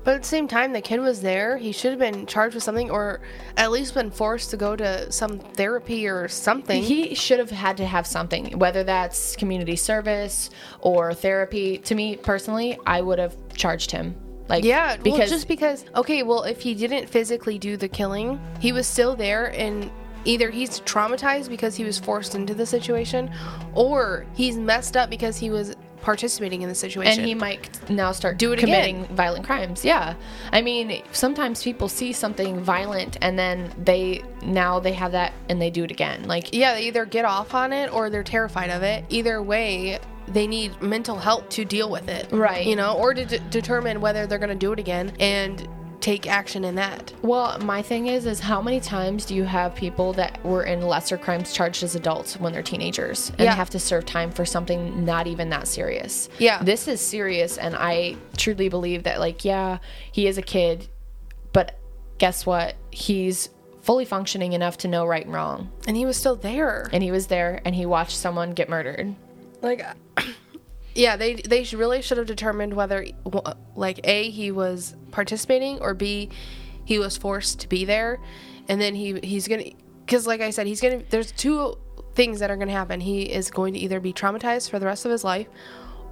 But 0.03 0.15
at 0.15 0.23
the 0.23 0.27
same 0.27 0.47
time, 0.47 0.73
the 0.73 0.81
kid 0.81 0.99
was 0.99 1.21
there. 1.21 1.57
He 1.57 1.71
should 1.71 1.91
have 1.91 1.99
been 1.99 2.25
charged 2.25 2.55
with 2.55 2.63
something, 2.63 2.89
or 2.89 3.21
at 3.57 3.71
least 3.71 3.93
been 3.93 4.11
forced 4.11 4.49
to 4.51 4.57
go 4.57 4.75
to 4.75 5.11
some 5.11 5.39
therapy 5.39 6.07
or 6.07 6.27
something. 6.27 6.81
he 6.81 7.13
should 7.15 7.39
have 7.39 7.51
had 7.51 7.77
to 7.77 7.85
have 7.85 8.07
something 8.07 8.57
whether 8.57 8.83
that's 8.83 9.35
community 9.35 9.75
service 9.75 10.49
or 10.79 11.13
therapy 11.13 11.77
to 11.77 11.95
me 11.95 12.15
personally 12.15 12.77
i 12.85 13.01
would 13.01 13.19
have 13.19 13.35
charged 13.53 13.91
him 13.91 14.15
like 14.51 14.65
yeah, 14.65 14.97
because 14.97 15.19
well, 15.19 15.27
just 15.29 15.47
because. 15.47 15.85
Okay, 15.95 16.23
well, 16.23 16.43
if 16.43 16.59
he 16.59 16.75
didn't 16.75 17.07
physically 17.07 17.57
do 17.57 17.77
the 17.77 17.87
killing, 17.87 18.37
he 18.59 18.73
was 18.73 18.85
still 18.85 19.15
there, 19.15 19.53
and 19.57 19.89
either 20.25 20.49
he's 20.49 20.81
traumatized 20.81 21.47
because 21.47 21.77
he 21.77 21.85
was 21.85 21.97
forced 21.97 22.35
into 22.35 22.53
the 22.53 22.65
situation, 22.65 23.33
or 23.75 24.25
he's 24.33 24.57
messed 24.57 24.97
up 24.97 25.09
because 25.09 25.37
he 25.37 25.49
was 25.49 25.77
participating 26.01 26.61
in 26.61 26.69
the 26.69 26.75
situation. 26.75 27.19
and 27.19 27.27
he 27.27 27.35
might 27.35 27.89
now 27.89 28.11
start 28.11 28.37
Do 28.37 28.51
it 28.53 28.59
committing 28.59 29.03
again. 29.03 29.15
violent 29.15 29.45
crimes. 29.45 29.85
Yeah, 29.85 30.15
I 30.51 30.61
mean, 30.61 31.03
sometimes 31.11 31.63
people 31.63 31.87
see 31.89 32.11
something 32.13 32.59
violent 32.61 33.17
and 33.21 33.37
then 33.37 33.71
they 33.83 34.23
now 34.43 34.79
they 34.79 34.93
have 34.93 35.11
that 35.13 35.33
and 35.49 35.61
they 35.61 35.69
do 35.69 35.83
it 35.83 35.91
again. 35.91 36.23
Like, 36.27 36.53
yeah, 36.53 36.73
they 36.75 36.83
either 36.87 37.05
get 37.05 37.25
off 37.25 37.53
on 37.53 37.73
it 37.73 37.91
or 37.93 38.09
they're 38.09 38.23
terrified 38.23 38.69
of 38.69 38.83
it. 38.83 39.05
Either 39.09 39.41
way, 39.41 39.99
they 40.27 40.47
need 40.47 40.81
mental 40.81 41.17
help 41.17 41.49
to 41.51 41.65
deal 41.65 41.89
with 41.89 42.07
it. 42.07 42.27
Right. 42.31 42.65
You 42.65 42.75
know, 42.75 42.93
or 42.97 43.13
to 43.13 43.25
d- 43.25 43.39
determine 43.49 44.01
whether 44.01 44.27
they're 44.27 44.39
going 44.39 44.49
to 44.49 44.55
do 44.55 44.71
it 44.71 44.79
again 44.79 45.11
and 45.19 45.67
take 46.01 46.27
action 46.27 46.63
in 46.65 46.75
that. 46.75 47.13
well, 47.21 47.57
my 47.59 47.81
thing 47.81 48.07
is, 48.07 48.25
is 48.25 48.39
how 48.39 48.61
many 48.61 48.79
times 48.79 49.25
do 49.25 49.35
you 49.35 49.43
have 49.43 49.73
people 49.75 50.13
that 50.13 50.43
were 50.43 50.63
in 50.63 50.81
lesser 50.81 51.17
crimes 51.17 51.53
charged 51.53 51.83
as 51.83 51.95
adults 51.95 52.37
when 52.39 52.51
they're 52.51 52.63
teenagers 52.63 53.29
and 53.31 53.41
Yeah. 53.41 53.53
have 53.55 53.69
to 53.69 53.79
serve 53.79 54.05
time 54.05 54.31
for 54.31 54.43
something 54.45 55.05
not 55.05 55.27
even 55.27 55.49
that 55.51 55.67
serious? 55.67 56.27
Yeah. 56.39 56.61
this 56.63 56.87
is 56.87 56.99
serious, 56.99 57.57
and 57.57 57.75
I 57.75 58.15
truly 58.37 58.67
believe 58.67 59.03
that, 59.03 59.19
like, 59.19 59.45
yeah, 59.45 59.77
he 60.11 60.27
is 60.27 60.37
a 60.37 60.41
kid, 60.41 60.87
but 61.53 61.77
guess 62.17 62.45
what? 62.45 62.75
He's 62.91 63.49
fully 63.81 64.05
functioning 64.05 64.53
enough 64.53 64.77
to 64.79 64.87
know 64.87 65.05
right 65.05 65.25
and 65.25 65.33
wrong. 65.33 65.71
And 65.87 65.97
he 65.97 66.05
was 66.05 66.17
still 66.17 66.35
there. 66.35 66.89
and 66.93 67.01
he 67.03 67.11
was 67.11 67.27
there 67.27 67.61
and 67.65 67.73
he 67.75 67.85
watched 67.85 68.15
someone 68.17 68.51
get 68.51 68.69
murdered. 68.69 69.15
like 69.61 69.83
yeah 70.95 71.15
they 71.15 71.35
they 71.35 71.65
really 71.73 72.01
should 72.01 72.17
have 72.17 72.27
determined 72.27 72.73
whether 72.73 73.05
like 73.75 73.99
a 74.03 74.29
he 74.29 74.51
was 74.51 74.95
participating 75.11 75.79
or 75.79 75.93
b 75.93 76.29
he 76.85 76.99
was 76.99 77.17
forced 77.17 77.59
to 77.59 77.69
be 77.69 77.85
there 77.85 78.19
and 78.67 78.79
then 78.81 78.95
he 78.95 79.19
he's 79.21 79.47
gonna 79.47 79.65
because 80.05 80.27
like 80.27 80.41
i 80.41 80.49
said 80.49 80.67
he's 80.67 80.81
gonna 80.81 81.01
there's 81.09 81.31
two 81.31 81.77
things 82.13 82.39
that 82.39 82.51
are 82.51 82.57
gonna 82.57 82.71
happen 82.71 82.99
he 82.99 83.23
is 83.23 83.49
going 83.49 83.73
to 83.73 83.79
either 83.79 83.99
be 83.99 84.11
traumatized 84.11 84.69
for 84.69 84.79
the 84.79 84.85
rest 84.85 85.05
of 85.05 85.11
his 85.11 85.23
life 85.23 85.47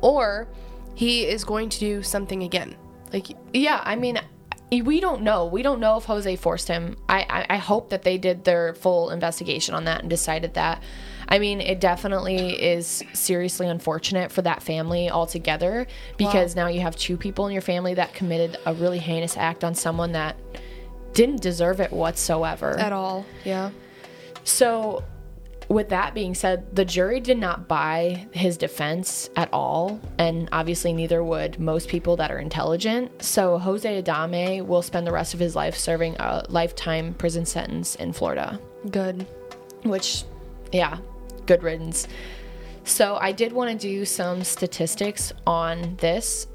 or 0.01 0.47
he 0.95 1.25
is 1.25 1.43
going 1.43 1.69
to 1.69 1.79
do 1.79 2.01
something 2.01 2.43
again 2.43 2.75
like 3.13 3.27
Yeah, 3.53 3.81
I 3.83 3.95
mean, 3.95 4.19
we 4.71 4.99
don't 4.99 5.21
know. 5.21 5.45
We 5.45 5.61
don't 5.61 5.79
know 5.79 5.97
if 5.97 6.05
Jose 6.05 6.35
forced 6.35 6.67
him. 6.67 6.95
I, 7.07 7.25
I, 7.29 7.55
I 7.55 7.57
hope 7.57 7.89
that 7.89 8.03
they 8.03 8.17
did 8.17 8.43
their 8.43 8.73
full 8.73 9.09
investigation 9.09 9.75
on 9.75 9.85
that 9.85 10.01
and 10.01 10.09
decided 10.09 10.53
that. 10.55 10.83
I 11.29 11.39
mean, 11.39 11.61
it 11.61 11.79
definitely 11.79 12.61
is 12.61 13.03
seriously 13.13 13.67
unfortunate 13.67 14.31
for 14.31 14.41
that 14.41 14.63
family 14.63 15.09
altogether 15.09 15.85
because 16.17 16.55
now 16.55 16.67
you 16.67 16.81
have 16.81 16.95
two 16.95 17.15
people 17.17 17.45
in 17.47 17.53
your 17.53 17.61
family 17.61 17.93
that 17.93 18.13
committed 18.13 18.57
a 18.65 18.73
really 18.73 18.99
heinous 18.99 19.37
act 19.37 19.63
on 19.63 19.75
someone 19.75 20.11
that 20.13 20.35
didn't 21.13 21.41
deserve 21.41 21.79
it 21.79 21.91
whatsoever. 21.91 22.77
at 22.79 22.91
all 22.91 23.25
yeah 23.45 23.69
So 24.43 25.03
with 25.67 25.89
that 25.89 26.15
being 26.15 26.33
said, 26.33 26.75
the 26.75 26.83
jury 26.83 27.19
did 27.19 27.37
not 27.37 27.67
buy 27.67 28.25
his 28.31 28.57
defense 28.57 29.29
at 29.35 29.53
all, 29.53 29.99
and 30.17 30.49
obviously 30.51 30.93
neither 30.93 31.23
would 31.23 31.59
most 31.59 31.89
people 31.89 32.15
that 32.17 32.31
are 32.31 32.39
intelligent. 32.39 33.21
So 33.21 33.59
Jose 33.59 34.01
Adame 34.01 34.65
will 34.65 34.81
spend 34.81 35.05
the 35.05 35.11
rest 35.11 35.35
of 35.35 35.39
his 35.39 35.55
life 35.55 35.77
serving 35.77 36.15
a 36.17 36.43
lifetime 36.49 37.13
prison 37.13 37.45
sentence 37.45 37.93
in 37.95 38.13
Florida, 38.13 38.59
Good. 38.89 39.27
which, 39.83 40.23
yeah, 40.71 40.97
good 41.49 41.63
riddance. 41.63 42.07
So 42.83 43.17
I 43.19 43.31
did 43.31 43.51
want 43.51 43.71
to 43.71 43.77
do 43.87 44.05
some 44.05 44.43
statistics 44.43 45.33
on 45.47 45.95
this 45.97 46.47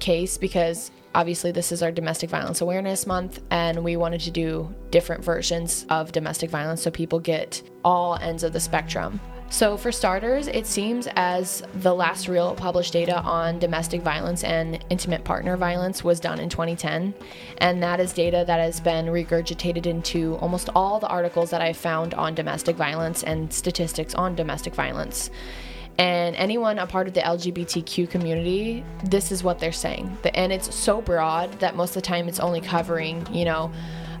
case 0.00 0.36
because 0.36 0.90
obviously 1.14 1.52
this 1.52 1.70
is 1.70 1.84
our 1.84 1.92
domestic 1.92 2.30
violence 2.30 2.60
awareness 2.60 3.06
month 3.06 3.40
and 3.52 3.84
we 3.84 3.96
wanted 3.96 4.20
to 4.22 4.32
do 4.32 4.74
different 4.90 5.24
versions 5.24 5.86
of 5.88 6.10
domestic 6.10 6.50
violence 6.50 6.82
so 6.82 6.90
people 6.90 7.20
get 7.20 7.62
all 7.84 8.16
ends 8.16 8.42
of 8.42 8.52
the 8.52 8.58
spectrum. 8.58 9.20
So, 9.54 9.76
for 9.76 9.92
starters, 9.92 10.48
it 10.48 10.66
seems 10.66 11.06
as 11.14 11.62
the 11.74 11.94
last 11.94 12.26
real 12.26 12.56
published 12.56 12.92
data 12.92 13.20
on 13.20 13.60
domestic 13.60 14.02
violence 14.02 14.42
and 14.42 14.84
intimate 14.90 15.22
partner 15.22 15.56
violence 15.56 16.02
was 16.02 16.18
done 16.18 16.40
in 16.40 16.48
2010. 16.48 17.14
And 17.58 17.80
that 17.80 18.00
is 18.00 18.12
data 18.12 18.42
that 18.48 18.58
has 18.58 18.80
been 18.80 19.06
regurgitated 19.06 19.86
into 19.86 20.34
almost 20.38 20.70
all 20.74 20.98
the 20.98 21.06
articles 21.06 21.50
that 21.50 21.62
I've 21.62 21.76
found 21.76 22.14
on 22.14 22.34
domestic 22.34 22.74
violence 22.74 23.22
and 23.22 23.52
statistics 23.52 24.12
on 24.16 24.34
domestic 24.34 24.74
violence 24.74 25.30
and 25.98 26.34
anyone 26.34 26.80
a 26.80 26.86
part 26.88 27.06
of 27.06 27.14
the 27.14 27.20
LGBTQ 27.20 28.10
community, 28.10 28.84
this 29.04 29.30
is 29.30 29.44
what 29.44 29.60
they're 29.60 29.70
saying. 29.70 30.18
And 30.34 30.52
it's 30.52 30.74
so 30.74 31.00
broad 31.00 31.52
that 31.60 31.76
most 31.76 31.90
of 31.90 32.02
the 32.02 32.08
time 32.08 32.28
it's 32.28 32.40
only 32.40 32.60
covering, 32.60 33.24
you 33.32 33.44
know, 33.44 33.70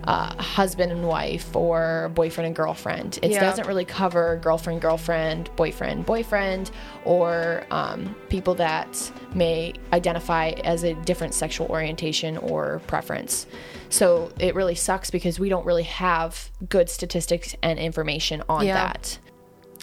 uh, 0.06 0.34
husband 0.42 0.92
and 0.92 1.06
wife 1.06 1.54
or 1.56 2.10
boyfriend 2.14 2.46
and 2.46 2.56
girlfriend. 2.56 3.18
It 3.22 3.30
Yeah. 3.32 3.40
doesn't 3.40 3.66
really 3.66 3.84
cover 3.84 4.36
girlfriend, 4.42 4.80
girlfriend, 4.80 5.50
boyfriend, 5.56 6.06
boyfriend, 6.06 6.70
or 7.04 7.64
um, 7.70 8.14
people 8.28 8.54
that 8.56 9.10
may 9.34 9.74
identify 9.92 10.48
as 10.64 10.82
a 10.84 10.94
different 10.94 11.34
sexual 11.34 11.66
orientation 11.68 12.36
or 12.38 12.80
preference. 12.86 13.46
So 13.88 14.30
it 14.38 14.54
really 14.54 14.74
sucks 14.74 15.10
because 15.10 15.38
we 15.38 15.48
don't 15.48 15.64
really 15.66 15.84
have 15.84 16.50
good 16.68 16.88
statistics 16.90 17.54
and 17.62 17.78
information 17.78 18.42
on 18.48 18.66
Yeah. 18.66 18.74
that 18.74 19.18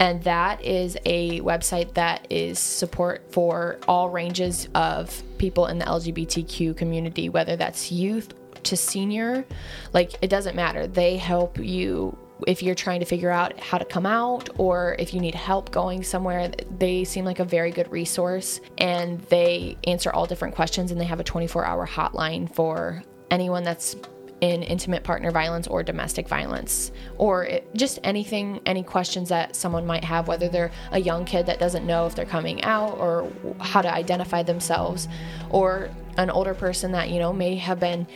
And 0.00 0.22
that 0.22 0.64
is 0.64 0.96
a 1.04 1.40
website 1.40 1.94
that 1.94 2.26
is 2.30 2.60
support 2.60 3.32
for 3.32 3.80
all 3.88 4.10
ranges 4.10 4.68
of 4.74 5.22
people 5.38 5.66
in 5.66 5.78
the 5.78 5.86
LGBTQ 5.86 6.76
community, 6.76 7.28
whether 7.28 7.56
that's 7.56 7.90
youth 7.90 8.32
to 8.64 8.76
senior. 8.76 9.44
Like, 9.92 10.12
it 10.22 10.28
doesn't 10.28 10.56
matter. 10.56 10.86
They 10.86 11.16
help 11.16 11.58
you 11.58 12.18
if 12.46 12.62
you're 12.62 12.74
trying 12.74 13.00
to 13.00 13.06
figure 13.06 13.30
out 13.30 13.58
how 13.60 13.78
to 13.78 13.84
come 13.84 14.06
out 14.06 14.48
or 14.58 14.96
if 14.98 15.14
you 15.14 15.20
need 15.20 15.34
help 15.34 15.70
going 15.70 16.02
somewhere, 16.02 16.50
they 16.78 17.04
seem 17.04 17.24
like 17.24 17.38
a 17.38 17.44
very 17.44 17.70
good 17.70 17.90
resource 17.90 18.60
and 18.78 19.20
they 19.22 19.76
answer 19.84 20.12
all 20.12 20.26
different 20.26 20.54
questions 20.54 20.90
and 20.90 21.00
they 21.00 21.04
have 21.04 21.20
a 21.20 21.24
24 21.24 21.64
hour 21.64 21.86
hotline 21.86 22.52
for 22.52 23.02
anyone 23.30 23.62
that's 23.62 23.96
in 24.40 24.62
intimate 24.62 25.04
partner 25.04 25.30
violence 25.30 25.66
or 25.68 25.82
domestic 25.82 26.28
violence 26.28 26.90
or 27.18 27.44
it, 27.44 27.74
just 27.74 27.98
anything 28.02 28.60
any 28.66 28.82
questions 28.82 29.28
that 29.28 29.54
someone 29.54 29.86
might 29.86 30.04
have 30.04 30.28
whether 30.28 30.48
they're 30.48 30.72
a 30.90 30.98
young 30.98 31.24
kid 31.24 31.46
that 31.46 31.58
doesn't 31.58 31.86
know 31.86 32.04
if 32.04 32.14
they're 32.14 32.26
coming 32.26 32.62
out 32.64 32.98
or 32.98 33.30
how 33.60 33.80
to 33.80 33.90
identify 33.90 34.42
themselves 34.42 35.08
or 35.50 35.88
an 36.18 36.30
older 36.30 36.52
person 36.52 36.92
that 36.92 37.08
you 37.10 37.18
know 37.18 37.32
may 37.32 37.54
have 37.54 37.78
been 37.78 38.06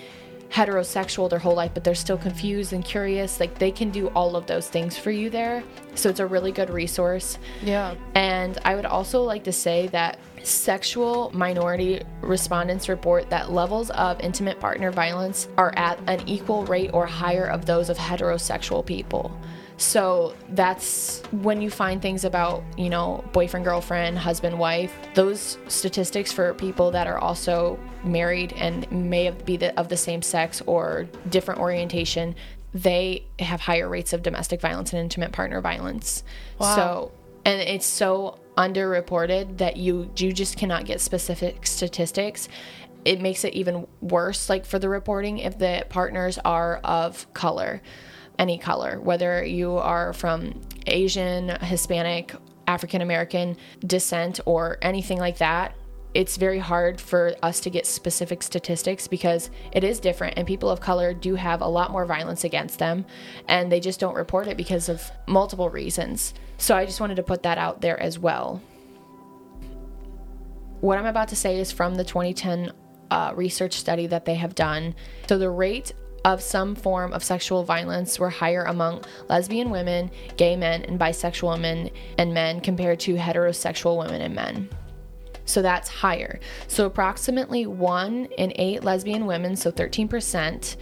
heterosexual 0.50 1.28
their 1.28 1.38
whole 1.38 1.54
life, 1.54 1.72
but 1.74 1.84
they're 1.84 1.94
still 1.94 2.16
confused 2.16 2.72
and 2.72 2.84
curious. 2.84 3.40
Like 3.40 3.58
they 3.58 3.70
can 3.70 3.90
do 3.90 4.08
all 4.08 4.37
of 4.37 4.46
those 4.46 4.68
things 4.68 4.96
for 4.96 5.11
you 5.11 5.30
there. 5.30 5.62
So 5.94 6.08
it's 6.08 6.20
a 6.20 6.26
really 6.26 6.52
good 6.52 6.70
resource. 6.70 7.38
yeah. 7.62 7.94
And 8.14 8.58
I 8.64 8.74
would 8.74 8.87
also 8.87 9.22
like 9.22 9.44
to 9.44 9.52
say 9.52 9.88
that 9.88 10.18
sexual 10.42 11.30
minority 11.34 12.02
respondents 12.20 12.88
report 12.88 13.28
that 13.30 13.52
levels 13.52 13.90
of 13.90 14.20
intimate 14.20 14.58
partner 14.58 14.90
violence 14.90 15.48
are 15.58 15.72
at 15.76 15.98
an 16.08 16.26
equal 16.26 16.64
rate 16.64 16.90
or 16.94 17.06
higher 17.06 17.46
of 17.46 17.66
those 17.66 17.90
of 17.90 17.98
heterosexual 17.98 18.84
people. 18.84 19.30
So 19.76 20.34
that's 20.50 21.22
when 21.30 21.62
you 21.62 21.70
find 21.70 22.02
things 22.02 22.24
about, 22.24 22.64
you 22.76 22.90
know, 22.90 23.24
boyfriend, 23.32 23.64
girlfriend, 23.64 24.18
husband, 24.18 24.58
wife, 24.58 24.92
those 25.14 25.58
statistics 25.68 26.32
for 26.32 26.52
people 26.54 26.90
that 26.90 27.06
are 27.06 27.18
also 27.18 27.78
married 28.04 28.52
and 28.56 28.90
may 28.90 29.30
be 29.30 29.56
the, 29.56 29.78
of 29.78 29.88
the 29.88 29.96
same 29.96 30.22
sex 30.22 30.62
or 30.66 31.08
different 31.28 31.61
orientation, 31.61 32.34
they 32.74 33.24
have 33.38 33.61
higher 33.61 33.88
rates 33.88 34.12
of 34.12 34.22
domestic 34.22 34.61
violence 34.61 34.92
and 34.92 35.00
intimate 35.00 35.32
partner 35.32 35.61
violence. 35.61 36.22
Wow. 36.58 36.76
So 36.76 37.12
and 37.44 37.62
it's 37.62 37.87
so 37.87 38.38
underreported 38.58 39.58
that 39.58 39.76
you 39.76 40.11
you 40.16 40.32
just 40.32 40.58
cannot 40.58 40.84
get 40.84 41.00
specific 41.00 41.66
statistics 41.66 42.48
it 43.04 43.20
makes 43.20 43.44
it 43.44 43.54
even 43.54 43.87
worse 44.00 44.50
like 44.50 44.66
for 44.66 44.78
the 44.78 44.88
reporting 44.88 45.38
if 45.38 45.58
the 45.58 45.87
partners 45.88 46.38
are 46.44 46.78
of 46.84 47.32
color 47.32 47.80
any 48.38 48.58
color 48.58 49.00
whether 49.00 49.44
you 49.44 49.76
are 49.76 50.12
from 50.12 50.61
asian 50.87 51.48
hispanic 51.62 52.34
african 52.66 53.00
american 53.00 53.56
descent 53.87 54.40
or 54.44 54.76
anything 54.82 55.18
like 55.18 55.38
that 55.38 55.74
it's 56.14 56.36
very 56.36 56.58
hard 56.58 57.00
for 57.00 57.34
us 57.42 57.60
to 57.60 57.70
get 57.70 57.86
specific 57.86 58.42
statistics 58.42 59.06
because 59.06 59.50
it 59.72 59.84
is 59.84 60.00
different 60.00 60.38
and 60.38 60.46
people 60.46 60.70
of 60.70 60.80
color 60.80 61.12
do 61.12 61.34
have 61.34 61.60
a 61.60 61.68
lot 61.68 61.90
more 61.90 62.06
violence 62.06 62.44
against 62.44 62.78
them 62.78 63.04
and 63.46 63.70
they 63.70 63.80
just 63.80 64.00
don't 64.00 64.14
report 64.14 64.46
it 64.46 64.56
because 64.56 64.88
of 64.88 65.02
multiple 65.26 65.68
reasons. 65.68 66.34
So 66.56 66.76
I 66.76 66.86
just 66.86 67.00
wanted 67.00 67.16
to 67.16 67.22
put 67.22 67.42
that 67.42 67.58
out 67.58 67.80
there 67.80 68.00
as 68.00 68.18
well. 68.18 68.62
What 70.80 70.98
I'm 70.98 71.06
about 71.06 71.28
to 71.28 71.36
say 71.36 71.60
is 71.60 71.72
from 71.72 71.94
the 71.94 72.04
2010 72.04 72.72
uh, 73.10 73.32
research 73.34 73.74
study 73.74 74.06
that 74.06 74.24
they 74.24 74.34
have 74.34 74.54
done. 74.54 74.94
So 75.28 75.38
the 75.38 75.50
rate 75.50 75.92
of 76.24 76.42
some 76.42 76.74
form 76.74 77.12
of 77.12 77.22
sexual 77.24 77.64
violence 77.64 78.18
were 78.18 78.30
higher 78.30 78.64
among 78.64 79.04
lesbian 79.28 79.70
women, 79.70 80.10
gay 80.36 80.56
men, 80.56 80.82
and 80.82 80.98
bisexual 80.98 81.52
women 81.54 81.90
and 82.18 82.34
men 82.34 82.60
compared 82.60 83.00
to 83.00 83.14
heterosexual 83.14 83.98
women 83.98 84.20
and 84.20 84.34
men. 84.34 84.68
So 85.48 85.62
that's 85.62 85.88
higher. 85.88 86.40
So 86.66 86.84
approximately 86.84 87.66
one 87.66 88.26
in 88.37 88.52
eight 88.56 88.84
lesbian 88.84 89.24
women, 89.24 89.56
so 89.56 89.72
13%, 89.72 90.76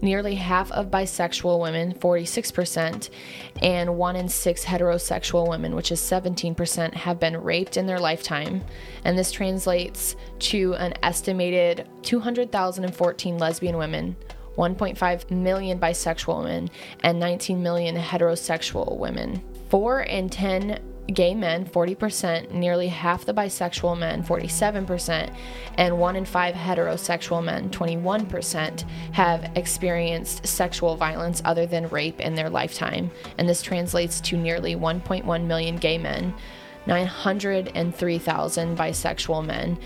nearly 0.00 0.36
half 0.36 0.70
of 0.70 0.92
bisexual 0.92 1.60
women, 1.60 1.92
46%, 1.92 3.10
and 3.62 3.96
one 3.96 4.14
in 4.14 4.28
six 4.28 4.64
heterosexual 4.64 5.48
women, 5.48 5.74
which 5.74 5.90
is 5.90 6.00
17%, 6.00 6.94
have 6.94 7.18
been 7.18 7.36
raped 7.36 7.76
in 7.76 7.86
their 7.86 7.98
lifetime. 7.98 8.62
And 9.04 9.18
this 9.18 9.32
translates 9.32 10.14
to 10.38 10.74
an 10.74 10.94
estimated 11.02 11.88
200,014 12.02 13.38
lesbian 13.38 13.76
women. 13.76 14.14
1.5 14.56 15.30
million 15.30 15.80
bisexual 15.80 16.44
women 16.44 16.70
and 17.00 17.18
19 17.18 17.62
million 17.62 17.96
heterosexual 17.96 18.98
women. 18.98 19.42
4 19.70 20.02
in 20.02 20.28
10 20.28 20.91
gay 21.08 21.34
men 21.34 21.64
40%, 21.64 22.52
nearly 22.52 22.88
half 22.88 23.24
the 23.24 23.34
bisexual 23.34 23.98
men 23.98 24.22
47%, 24.22 25.34
and 25.78 25.98
1 25.98 26.16
in 26.16 26.24
5 26.24 26.54
heterosexual 26.54 27.42
men 27.42 27.70
21% 27.70 28.88
have 29.12 29.50
experienced 29.56 30.46
sexual 30.46 30.96
violence 30.96 31.42
other 31.44 31.66
than 31.66 31.88
rape 31.88 32.20
in 32.20 32.34
their 32.34 32.50
lifetime. 32.50 33.10
And 33.38 33.48
this 33.48 33.62
translates 33.62 34.20
to 34.22 34.36
nearly 34.36 34.76
1.1 34.76 35.44
million 35.44 35.76
gay 35.76 35.98
men, 35.98 36.34
903,000 36.86 38.76
bisexual 38.76 39.44
men, 39.44 39.78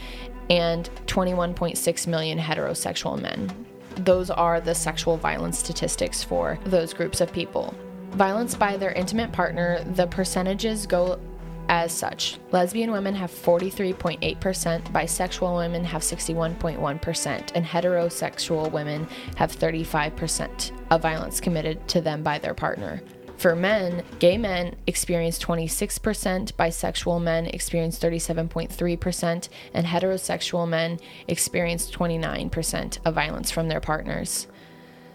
and 0.49 0.89
21.6 1.07 2.07
million 2.07 2.39
heterosexual 2.39 3.21
men. 3.21 3.51
those 3.99 4.31
are 4.31 4.61
the 4.61 4.75
sexual 4.75 5.17
violence 5.17 5.59
statistics 5.59 6.23
for 6.23 6.59
those 6.65 6.93
groups 6.93 7.21
of 7.21 7.33
people. 7.33 7.75
Violence 8.17 8.55
by 8.55 8.79
their 8.79 8.93
intimate 8.93 9.31
partner, 9.31 9.85
the 9.93 10.07
percentages 10.07 10.87
go 10.87 11.21
as 11.69 11.93
such. 11.93 12.39
Lesbian 12.51 12.91
women 12.91 13.15
have 13.15 13.31
43.8%, 13.31 14.39
bisexual 14.91 15.59
women 15.59 15.85
have 15.85 16.01
61.1%, 16.01 17.51
and 17.55 17.67
heterosexual 17.67 18.73
women 18.73 19.07
have 19.37 19.55
35% 19.55 20.71
of 20.91 21.03
violence 21.03 21.41
committed 21.41 21.87
to 21.89 22.01
them 22.01 22.23
by 22.23 22.39
their 22.39 22.55
partner. 22.55 23.03
For 23.37 23.55
men, 23.55 24.03
gay 24.19 24.39
men 24.39 24.77
experience 24.87 25.39
26%, 25.39 26.55
bisexual 26.55 27.23
men 27.23 27.45
experience 27.49 27.99
37.3%, 27.99 29.49
and 29.75 29.87
heterosexual 29.87 30.67
men 30.67 30.99
experience 31.29 31.91
29% 31.91 32.99
of 33.05 33.15
violence 33.15 33.51
from 33.51 33.69
their 33.69 33.81
partners. 33.81 34.47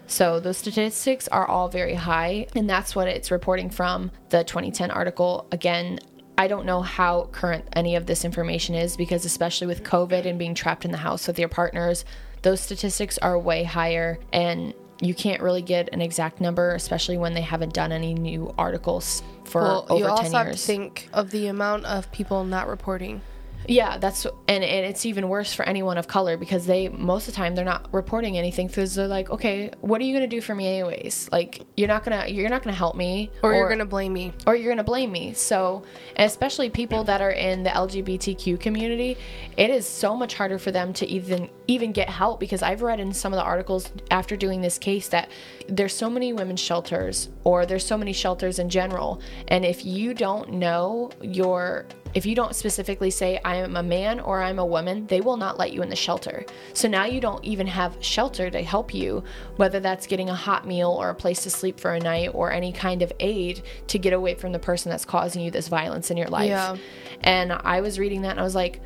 So 0.06 0.40
those 0.40 0.58
statistics 0.58 1.28
are 1.28 1.46
all 1.46 1.68
very 1.68 1.94
high, 1.94 2.46
and 2.54 2.68
that's 2.68 2.94
what 2.94 3.08
it's 3.08 3.30
reporting 3.30 3.70
from 3.70 4.10
the 4.28 4.44
2010 4.44 4.90
article. 4.90 5.46
Again, 5.52 6.00
I 6.36 6.48
don't 6.48 6.66
know 6.66 6.82
how 6.82 7.28
current 7.32 7.64
any 7.74 7.96
of 7.96 8.06
this 8.06 8.24
information 8.24 8.74
is 8.74 8.96
because, 8.96 9.24
especially 9.24 9.66
with 9.66 9.84
COVID 9.84 10.26
and 10.26 10.38
being 10.38 10.54
trapped 10.54 10.84
in 10.84 10.90
the 10.90 10.98
house 10.98 11.26
with 11.26 11.38
your 11.38 11.48
partners, 11.48 12.04
those 12.42 12.60
statistics 12.60 13.18
are 13.18 13.38
way 13.38 13.64
higher. 13.64 14.18
And 14.32 14.74
you 15.00 15.14
can't 15.14 15.42
really 15.42 15.62
get 15.62 15.88
an 15.92 16.00
exact 16.00 16.40
number, 16.40 16.74
especially 16.74 17.18
when 17.18 17.34
they 17.34 17.40
haven't 17.40 17.74
done 17.74 17.92
any 17.92 18.14
new 18.14 18.54
articles 18.56 19.22
for 19.44 19.62
Well, 19.62 19.86
over 19.88 19.98
you 19.98 20.04
10 20.04 20.10
also 20.10 20.36
have 20.38 20.52
to 20.52 20.58
think 20.58 21.08
of 21.12 21.30
the 21.30 21.48
amount 21.48 21.84
of 21.86 22.10
people 22.12 22.44
not 22.44 22.68
reporting. 22.68 23.20
Yeah, 23.68 23.98
that's 23.98 24.24
and, 24.24 24.64
and 24.64 24.86
it's 24.86 25.06
even 25.06 25.28
worse 25.28 25.52
for 25.54 25.64
anyone 25.64 25.98
of 25.98 26.08
color 26.08 26.36
because 26.36 26.66
they 26.66 26.88
most 26.88 27.28
of 27.28 27.34
the 27.34 27.36
time 27.36 27.54
they're 27.54 27.64
not 27.64 27.92
reporting 27.92 28.36
anything 28.36 28.66
because 28.66 28.94
they're 28.94 29.06
like, 29.08 29.30
okay, 29.30 29.70
what 29.80 30.00
are 30.00 30.04
you 30.04 30.14
gonna 30.14 30.26
do 30.26 30.40
for 30.40 30.54
me 30.54 30.66
anyways? 30.66 31.28
Like 31.30 31.64
you're 31.76 31.88
not 31.88 32.04
gonna 32.04 32.26
you're 32.28 32.48
not 32.48 32.62
gonna 32.62 32.76
help 32.76 32.96
me, 32.96 33.30
Or, 33.42 33.54
you're 33.54 33.68
gonna 33.68 33.84
blame 33.84 34.12
me. 34.12 34.32
or 34.46 34.56
you're 34.56 34.70
gonna 34.70 34.84
blame 34.84 35.12
me. 35.12 35.32
So, 35.34 35.84
and 36.16 36.26
especially 36.26 36.70
people 36.70 37.04
that 37.04 37.20
are 37.20 37.30
in 37.30 37.62
the 37.62 37.70
LGBTQ 37.70 38.58
community, 38.60 39.16
it 39.56 39.70
is 39.70 39.86
so 39.86 40.16
much 40.16 40.34
harder 40.34 40.58
for 40.58 40.70
them 40.70 40.92
to 40.94 41.06
even 41.06 41.48
even 41.68 41.92
get 41.92 42.08
help 42.08 42.40
because 42.40 42.62
I've 42.62 42.82
read 42.82 43.00
in 43.00 43.12
some 43.12 43.32
of 43.32 43.36
the 43.36 43.44
articles 43.44 43.90
after 44.10 44.36
doing 44.36 44.60
this 44.60 44.78
case 44.78 45.08
that 45.08 45.30
there's 45.68 45.94
so 45.94 46.10
many 46.10 46.32
women's 46.32 46.60
shelters 46.60 47.28
or 47.44 47.64
there's 47.66 47.86
so 47.86 47.96
many 47.96 48.12
shelters 48.12 48.58
in 48.58 48.68
general, 48.68 49.20
and 49.48 49.64
if 49.64 49.84
you 49.84 50.14
don't 50.14 50.52
know 50.52 51.10
your 51.22 51.86
if 52.14 52.26
you 52.26 52.34
don't 52.34 52.54
specifically 52.54 53.10
say 53.10 53.40
I 53.44 53.56
am 53.56 53.76
a 53.76 53.82
man 53.82 54.20
or 54.20 54.42
I'm 54.42 54.58
a 54.58 54.66
woman, 54.66 55.06
they 55.06 55.20
will 55.20 55.36
not 55.36 55.58
let 55.58 55.72
you 55.72 55.82
in 55.82 55.88
the 55.88 55.96
shelter. 55.96 56.44
So 56.74 56.88
now 56.88 57.04
you 57.04 57.20
don't 57.20 57.42
even 57.44 57.66
have 57.66 57.96
shelter 58.00 58.50
to 58.50 58.62
help 58.62 58.94
you, 58.94 59.24
whether 59.56 59.80
that's 59.80 60.06
getting 60.06 60.28
a 60.28 60.34
hot 60.34 60.66
meal 60.66 60.90
or 60.90 61.10
a 61.10 61.14
place 61.14 61.42
to 61.44 61.50
sleep 61.50 61.80
for 61.80 61.94
a 61.94 62.00
night 62.00 62.30
or 62.34 62.52
any 62.52 62.72
kind 62.72 63.02
of 63.02 63.12
aid 63.20 63.62
to 63.88 63.98
get 63.98 64.12
away 64.12 64.34
from 64.34 64.52
the 64.52 64.58
person 64.58 64.90
that's 64.90 65.04
causing 65.04 65.42
you 65.42 65.50
this 65.50 65.68
violence 65.68 66.10
in 66.10 66.16
your 66.16 66.28
life. 66.28 66.48
Yeah. 66.48 66.76
And 67.22 67.52
I 67.52 67.80
was 67.80 67.98
reading 67.98 68.22
that 68.22 68.32
and 68.32 68.40
I 68.40 68.44
was 68.44 68.54
like, 68.54 68.80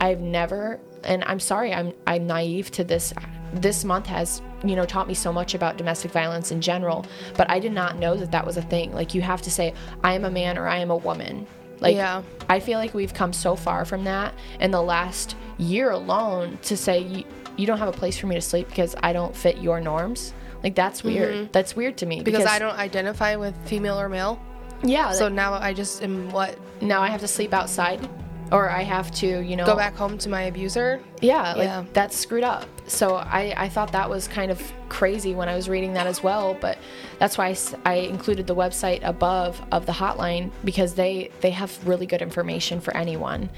I've 0.00 0.20
never 0.20 0.80
and 1.04 1.22
I'm 1.24 1.40
sorry, 1.40 1.72
I'm 1.72 1.92
I'm 2.06 2.26
naive 2.26 2.70
to 2.72 2.84
this 2.84 3.12
this 3.52 3.84
month 3.84 4.06
has 4.06 4.42
you 4.64 4.76
know 4.76 4.84
taught 4.84 5.08
me 5.08 5.14
so 5.14 5.32
much 5.32 5.54
about 5.54 5.76
domestic 5.76 6.10
violence 6.10 6.50
in 6.50 6.60
general 6.60 7.06
but 7.34 7.48
i 7.48 7.58
did 7.58 7.72
not 7.72 7.96
know 7.96 8.14
that 8.14 8.30
that 8.30 8.44
was 8.44 8.56
a 8.56 8.62
thing 8.62 8.92
like 8.92 9.14
you 9.14 9.22
have 9.22 9.40
to 9.40 9.50
say 9.50 9.72
i 10.04 10.12
am 10.12 10.24
a 10.24 10.30
man 10.30 10.58
or 10.58 10.68
i 10.68 10.76
am 10.76 10.90
a 10.90 10.96
woman 10.96 11.46
like 11.80 11.96
Yeah. 11.96 12.22
I 12.48 12.60
feel 12.60 12.78
like 12.78 12.94
we've 12.94 13.12
come 13.14 13.32
so 13.32 13.56
far 13.56 13.84
from 13.84 14.04
that 14.04 14.34
in 14.60 14.70
the 14.70 14.82
last 14.82 15.36
year 15.58 15.90
alone 15.90 16.58
to 16.62 16.76
say 16.76 17.00
you, 17.00 17.24
you 17.56 17.66
don't 17.66 17.78
have 17.78 17.88
a 17.88 17.92
place 17.92 18.16
for 18.18 18.26
me 18.26 18.34
to 18.36 18.40
sleep 18.40 18.68
because 18.68 18.94
I 19.02 19.12
don't 19.12 19.34
fit 19.34 19.58
your 19.58 19.80
norms. 19.80 20.32
Like 20.62 20.74
that's 20.74 21.04
weird. 21.04 21.52
That's 21.52 21.76
weird 21.76 21.96
to 21.98 22.06
me 22.06 22.16
Mm-hmm. 22.16 22.24
Because 22.24 22.46
I 22.46 22.58
don't 22.58 22.76
identify 22.78 23.36
with 23.36 23.54
female 23.66 23.98
or 24.00 24.08
male. 24.08 24.40
Yeah. 24.82 25.12
So 25.12 25.18
So 25.20 25.28
now 25.28 25.54
I 25.54 25.72
just 25.72 26.02
am 26.02 26.30
what? 26.30 26.56
now 26.80 27.02
I 27.02 27.08
have 27.08 27.20
to 27.20 27.28
sleep 27.28 27.52
outside, 27.52 28.08
or 28.52 28.70
I 28.70 28.82
have 28.82 29.10
to 29.16 29.40
you 29.40 29.56
know 29.56 29.66
Go 29.66 29.76
back 29.76 29.94
home 29.96 30.16
to 30.18 30.28
my 30.28 30.42
abuser? 30.42 31.00
Yeah, 31.20 31.54
like 31.54 31.64
Yeah. 31.64 31.84
that's 31.92 32.16
screwed 32.16 32.44
up. 32.44 32.66
So 32.88 33.16
I, 33.16 33.54
I 33.56 33.68
thought 33.68 33.92
that 33.92 34.08
was 34.10 34.26
kind 34.28 34.50
of 34.50 34.60
crazy 34.88 35.34
when 35.34 35.48
I 35.48 35.54
was 35.54 35.68
reading 35.68 35.92
that 35.94 36.06
as 36.06 36.22
well. 36.22 36.54
But 36.54 36.78
that's 37.18 37.36
why 37.38 37.54
I 37.84 37.94
included 37.94 38.46
the 38.46 38.54
website 38.56 39.00
above 39.02 39.60
of 39.70 39.86
the 39.86 39.92
hotline 39.92 40.50
because 40.64 40.94
they 40.94 41.30
they 41.40 41.50
have 41.50 41.86
really 41.86 42.06
good 42.06 42.22
information 42.22 42.80
for 42.80 42.96
anyone. 42.96 43.50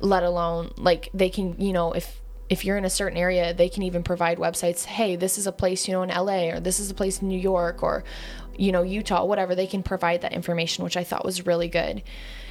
Let 0.00 0.22
alone 0.22 0.72
like 0.76 1.08
they 1.14 1.28
can 1.30 1.60
you 1.60 1.72
know 1.72 1.92
if 1.92 2.20
if 2.48 2.64
you're 2.64 2.76
in 2.76 2.84
a 2.84 2.90
certain 2.90 3.18
area 3.18 3.52
they 3.54 3.68
can 3.68 3.82
even 3.82 4.02
provide 4.02 4.38
websites. 4.38 4.84
Hey, 4.84 5.16
this 5.16 5.38
is 5.38 5.46
a 5.46 5.52
place 5.52 5.88
you 5.88 5.92
know 5.94 6.02
in 6.02 6.10
L.A. 6.10 6.50
or 6.50 6.60
this 6.60 6.78
is 6.78 6.90
a 6.90 6.94
place 6.94 7.22
in 7.22 7.28
New 7.28 7.40
York 7.40 7.82
or 7.82 8.04
you 8.56 8.72
know 8.72 8.82
Utah, 8.82 9.24
whatever. 9.24 9.54
They 9.54 9.66
can 9.66 9.82
provide 9.82 10.20
that 10.22 10.32
information, 10.32 10.84
which 10.84 10.96
I 10.96 11.04
thought 11.04 11.24
was 11.24 11.46
really 11.46 11.68
good. 11.68 12.02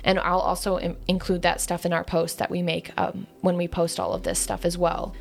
And 0.04 0.20
I'll 0.20 0.40
also 0.40 0.78
Im- 0.80 0.98
include 1.08 1.42
that 1.44 1.62
stuff 1.62 1.86
in 1.86 1.94
our 1.94 2.04
post 2.04 2.38
that 2.38 2.52
we 2.52 2.62
make 2.62 2.92
um, 2.96 3.26
when 3.42 3.58
we 3.58 3.68
post 3.68 4.00
all 4.00 4.14
of 4.14 4.24
this 4.24 4.38
stuff 4.40 4.64
as 4.66 4.78
well. 4.78 5.16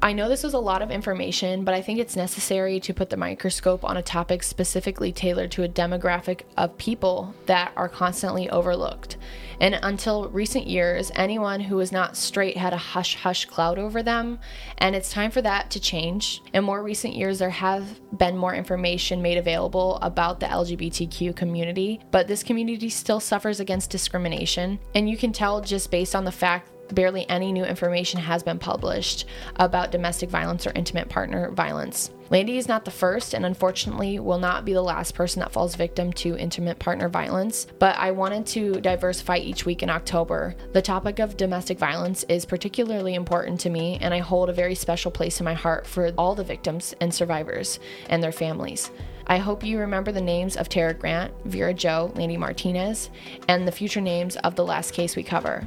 I 0.00 0.12
know 0.12 0.28
this 0.28 0.44
was 0.44 0.54
a 0.54 0.60
lot 0.60 0.80
of 0.80 0.92
information, 0.92 1.64
but 1.64 1.74
I 1.74 1.82
think 1.82 1.98
it's 1.98 2.14
necessary 2.14 2.78
to 2.80 2.94
put 2.94 3.10
the 3.10 3.16
microscope 3.16 3.82
on 3.82 3.96
a 3.96 4.02
topic 4.02 4.44
specifically 4.44 5.10
tailored 5.10 5.50
to 5.52 5.64
a 5.64 5.68
demographic 5.68 6.42
of 6.56 6.78
people 6.78 7.34
that 7.46 7.72
are 7.76 7.88
constantly 7.88 8.48
overlooked. 8.48 9.16
And 9.60 9.76
until 9.82 10.28
recent 10.28 10.68
years, 10.68 11.10
anyone 11.16 11.58
who 11.58 11.74
was 11.74 11.90
not 11.90 12.16
straight 12.16 12.56
had 12.56 12.72
a 12.72 12.76
hush 12.76 13.16
hush 13.16 13.46
cloud 13.46 13.76
over 13.76 14.04
them, 14.04 14.38
and 14.78 14.94
it's 14.94 15.10
time 15.10 15.32
for 15.32 15.42
that 15.42 15.68
to 15.72 15.80
change. 15.80 16.42
In 16.52 16.62
more 16.62 16.84
recent 16.84 17.16
years, 17.16 17.40
there 17.40 17.50
have 17.50 17.98
been 18.16 18.36
more 18.36 18.54
information 18.54 19.20
made 19.20 19.36
available 19.36 19.96
about 19.96 20.38
the 20.38 20.46
LGBTQ 20.46 21.34
community, 21.34 22.00
but 22.12 22.28
this 22.28 22.44
community 22.44 22.88
still 22.88 23.18
suffers 23.18 23.58
against 23.58 23.90
discrimination, 23.90 24.78
and 24.94 25.10
you 25.10 25.16
can 25.16 25.32
tell 25.32 25.60
just 25.60 25.90
based 25.90 26.14
on 26.14 26.24
the 26.24 26.30
fact 26.30 26.70
barely 26.94 27.28
any 27.28 27.52
new 27.52 27.64
information 27.64 28.20
has 28.20 28.42
been 28.42 28.58
published 28.58 29.26
about 29.56 29.92
domestic 29.92 30.30
violence 30.30 30.66
or 30.66 30.72
intimate 30.74 31.08
partner 31.08 31.50
violence. 31.50 32.10
Landy 32.30 32.58
is 32.58 32.68
not 32.68 32.84
the 32.84 32.90
first 32.90 33.32
and 33.32 33.46
unfortunately 33.46 34.18
will 34.18 34.38
not 34.38 34.66
be 34.66 34.74
the 34.74 34.82
last 34.82 35.14
person 35.14 35.40
that 35.40 35.52
falls 35.52 35.74
victim 35.74 36.12
to 36.14 36.36
intimate 36.36 36.78
partner 36.78 37.08
violence, 37.08 37.66
but 37.78 37.96
I 37.96 38.10
wanted 38.10 38.46
to 38.48 38.80
diversify 38.80 39.38
each 39.38 39.64
week 39.64 39.82
in 39.82 39.88
October. 39.88 40.54
The 40.72 40.82
topic 40.82 41.20
of 41.20 41.38
domestic 41.38 41.78
violence 41.78 42.24
is 42.28 42.44
particularly 42.44 43.14
important 43.14 43.60
to 43.60 43.70
me, 43.70 43.98
and 44.02 44.12
I 44.12 44.18
hold 44.18 44.50
a 44.50 44.54
very 44.54 44.74
special 44.74 45.10
place 45.10 45.40
in 45.40 45.44
my 45.44 45.54
heart 45.54 45.86
for 45.86 46.12
all 46.18 46.34
the 46.34 46.44
victims 46.44 46.94
and 47.00 47.12
survivors 47.12 47.80
and 48.10 48.22
their 48.22 48.32
families. 48.32 48.90
I 49.26 49.38
hope 49.38 49.62
you 49.64 49.78
remember 49.78 50.12
the 50.12 50.20
names 50.20 50.56
of 50.56 50.68
Tara 50.68 50.94
Grant, 50.94 51.32
Vera 51.44 51.74
Joe, 51.74 52.12
Landy 52.14 52.36
Martinez, 52.36 53.10
and 53.46 53.66
the 53.66 53.72
future 53.72 54.00
names 54.00 54.36
of 54.36 54.54
the 54.54 54.64
last 54.64 54.92
case 54.92 55.16
we 55.16 55.22
cover. 55.22 55.66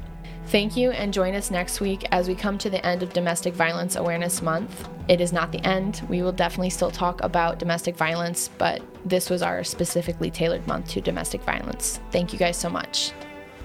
Thank 0.52 0.76
you 0.76 0.92
and 0.92 1.14
join 1.14 1.34
us 1.34 1.50
next 1.50 1.80
week 1.80 2.06
as 2.12 2.28
we 2.28 2.36
come 2.36 2.58
to 2.58 2.70
the 2.70 2.86
end 2.86 3.04
of 3.04 3.14
Domestic 3.14 3.54
Violence 3.54 3.96
Awareness 3.96 4.42
Month. 4.42 4.90
It 5.08 5.22
is 5.22 5.32
not 5.32 5.54
the 5.54 5.66
end. 5.66 6.02
We 6.10 6.24
will 6.24 6.34
definitely 6.34 6.72
still 6.72 6.92
talk 6.92 7.24
about 7.24 7.58
domestic 7.58 7.96
violence, 7.96 8.50
but 8.58 8.82
this 9.06 9.30
was 9.30 9.42
our 9.42 9.64
specifically 9.64 10.30
tailored 10.30 10.68
month 10.68 10.90
to 10.90 11.00
domestic 11.00 11.42
violence. 11.44 12.02
Thank 12.12 12.34
you 12.34 12.38
guys 12.38 12.58
so 12.58 12.70
much. 12.70 13.14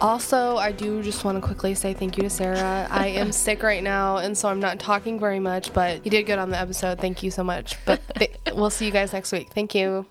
Also, 0.00 0.58
I 0.58 0.70
do 0.70 1.02
just 1.02 1.24
want 1.24 1.36
to 1.36 1.44
quickly 1.44 1.74
say 1.74 1.92
thank 1.92 2.16
you 2.16 2.22
to 2.22 2.30
Sarah. 2.30 2.86
I 2.92 3.08
am 3.08 3.32
sick 3.32 3.64
right 3.64 3.82
now, 3.82 4.18
and 4.18 4.38
so 4.38 4.48
I'm 4.48 4.60
not 4.60 4.78
talking 4.78 5.18
very 5.18 5.40
much, 5.40 5.72
but 5.72 6.04
you 6.04 6.10
did 6.12 6.22
good 6.22 6.38
on 6.38 6.50
the 6.50 6.58
episode. 6.58 7.00
Thank 7.00 7.20
you 7.20 7.32
so 7.32 7.42
much. 7.42 7.74
But 7.84 8.00
th- 8.14 8.30
we'll 8.52 8.70
see 8.70 8.86
you 8.86 8.92
guys 8.92 9.12
next 9.12 9.32
week. 9.32 9.48
Thank 9.52 9.74
you. 9.74 10.06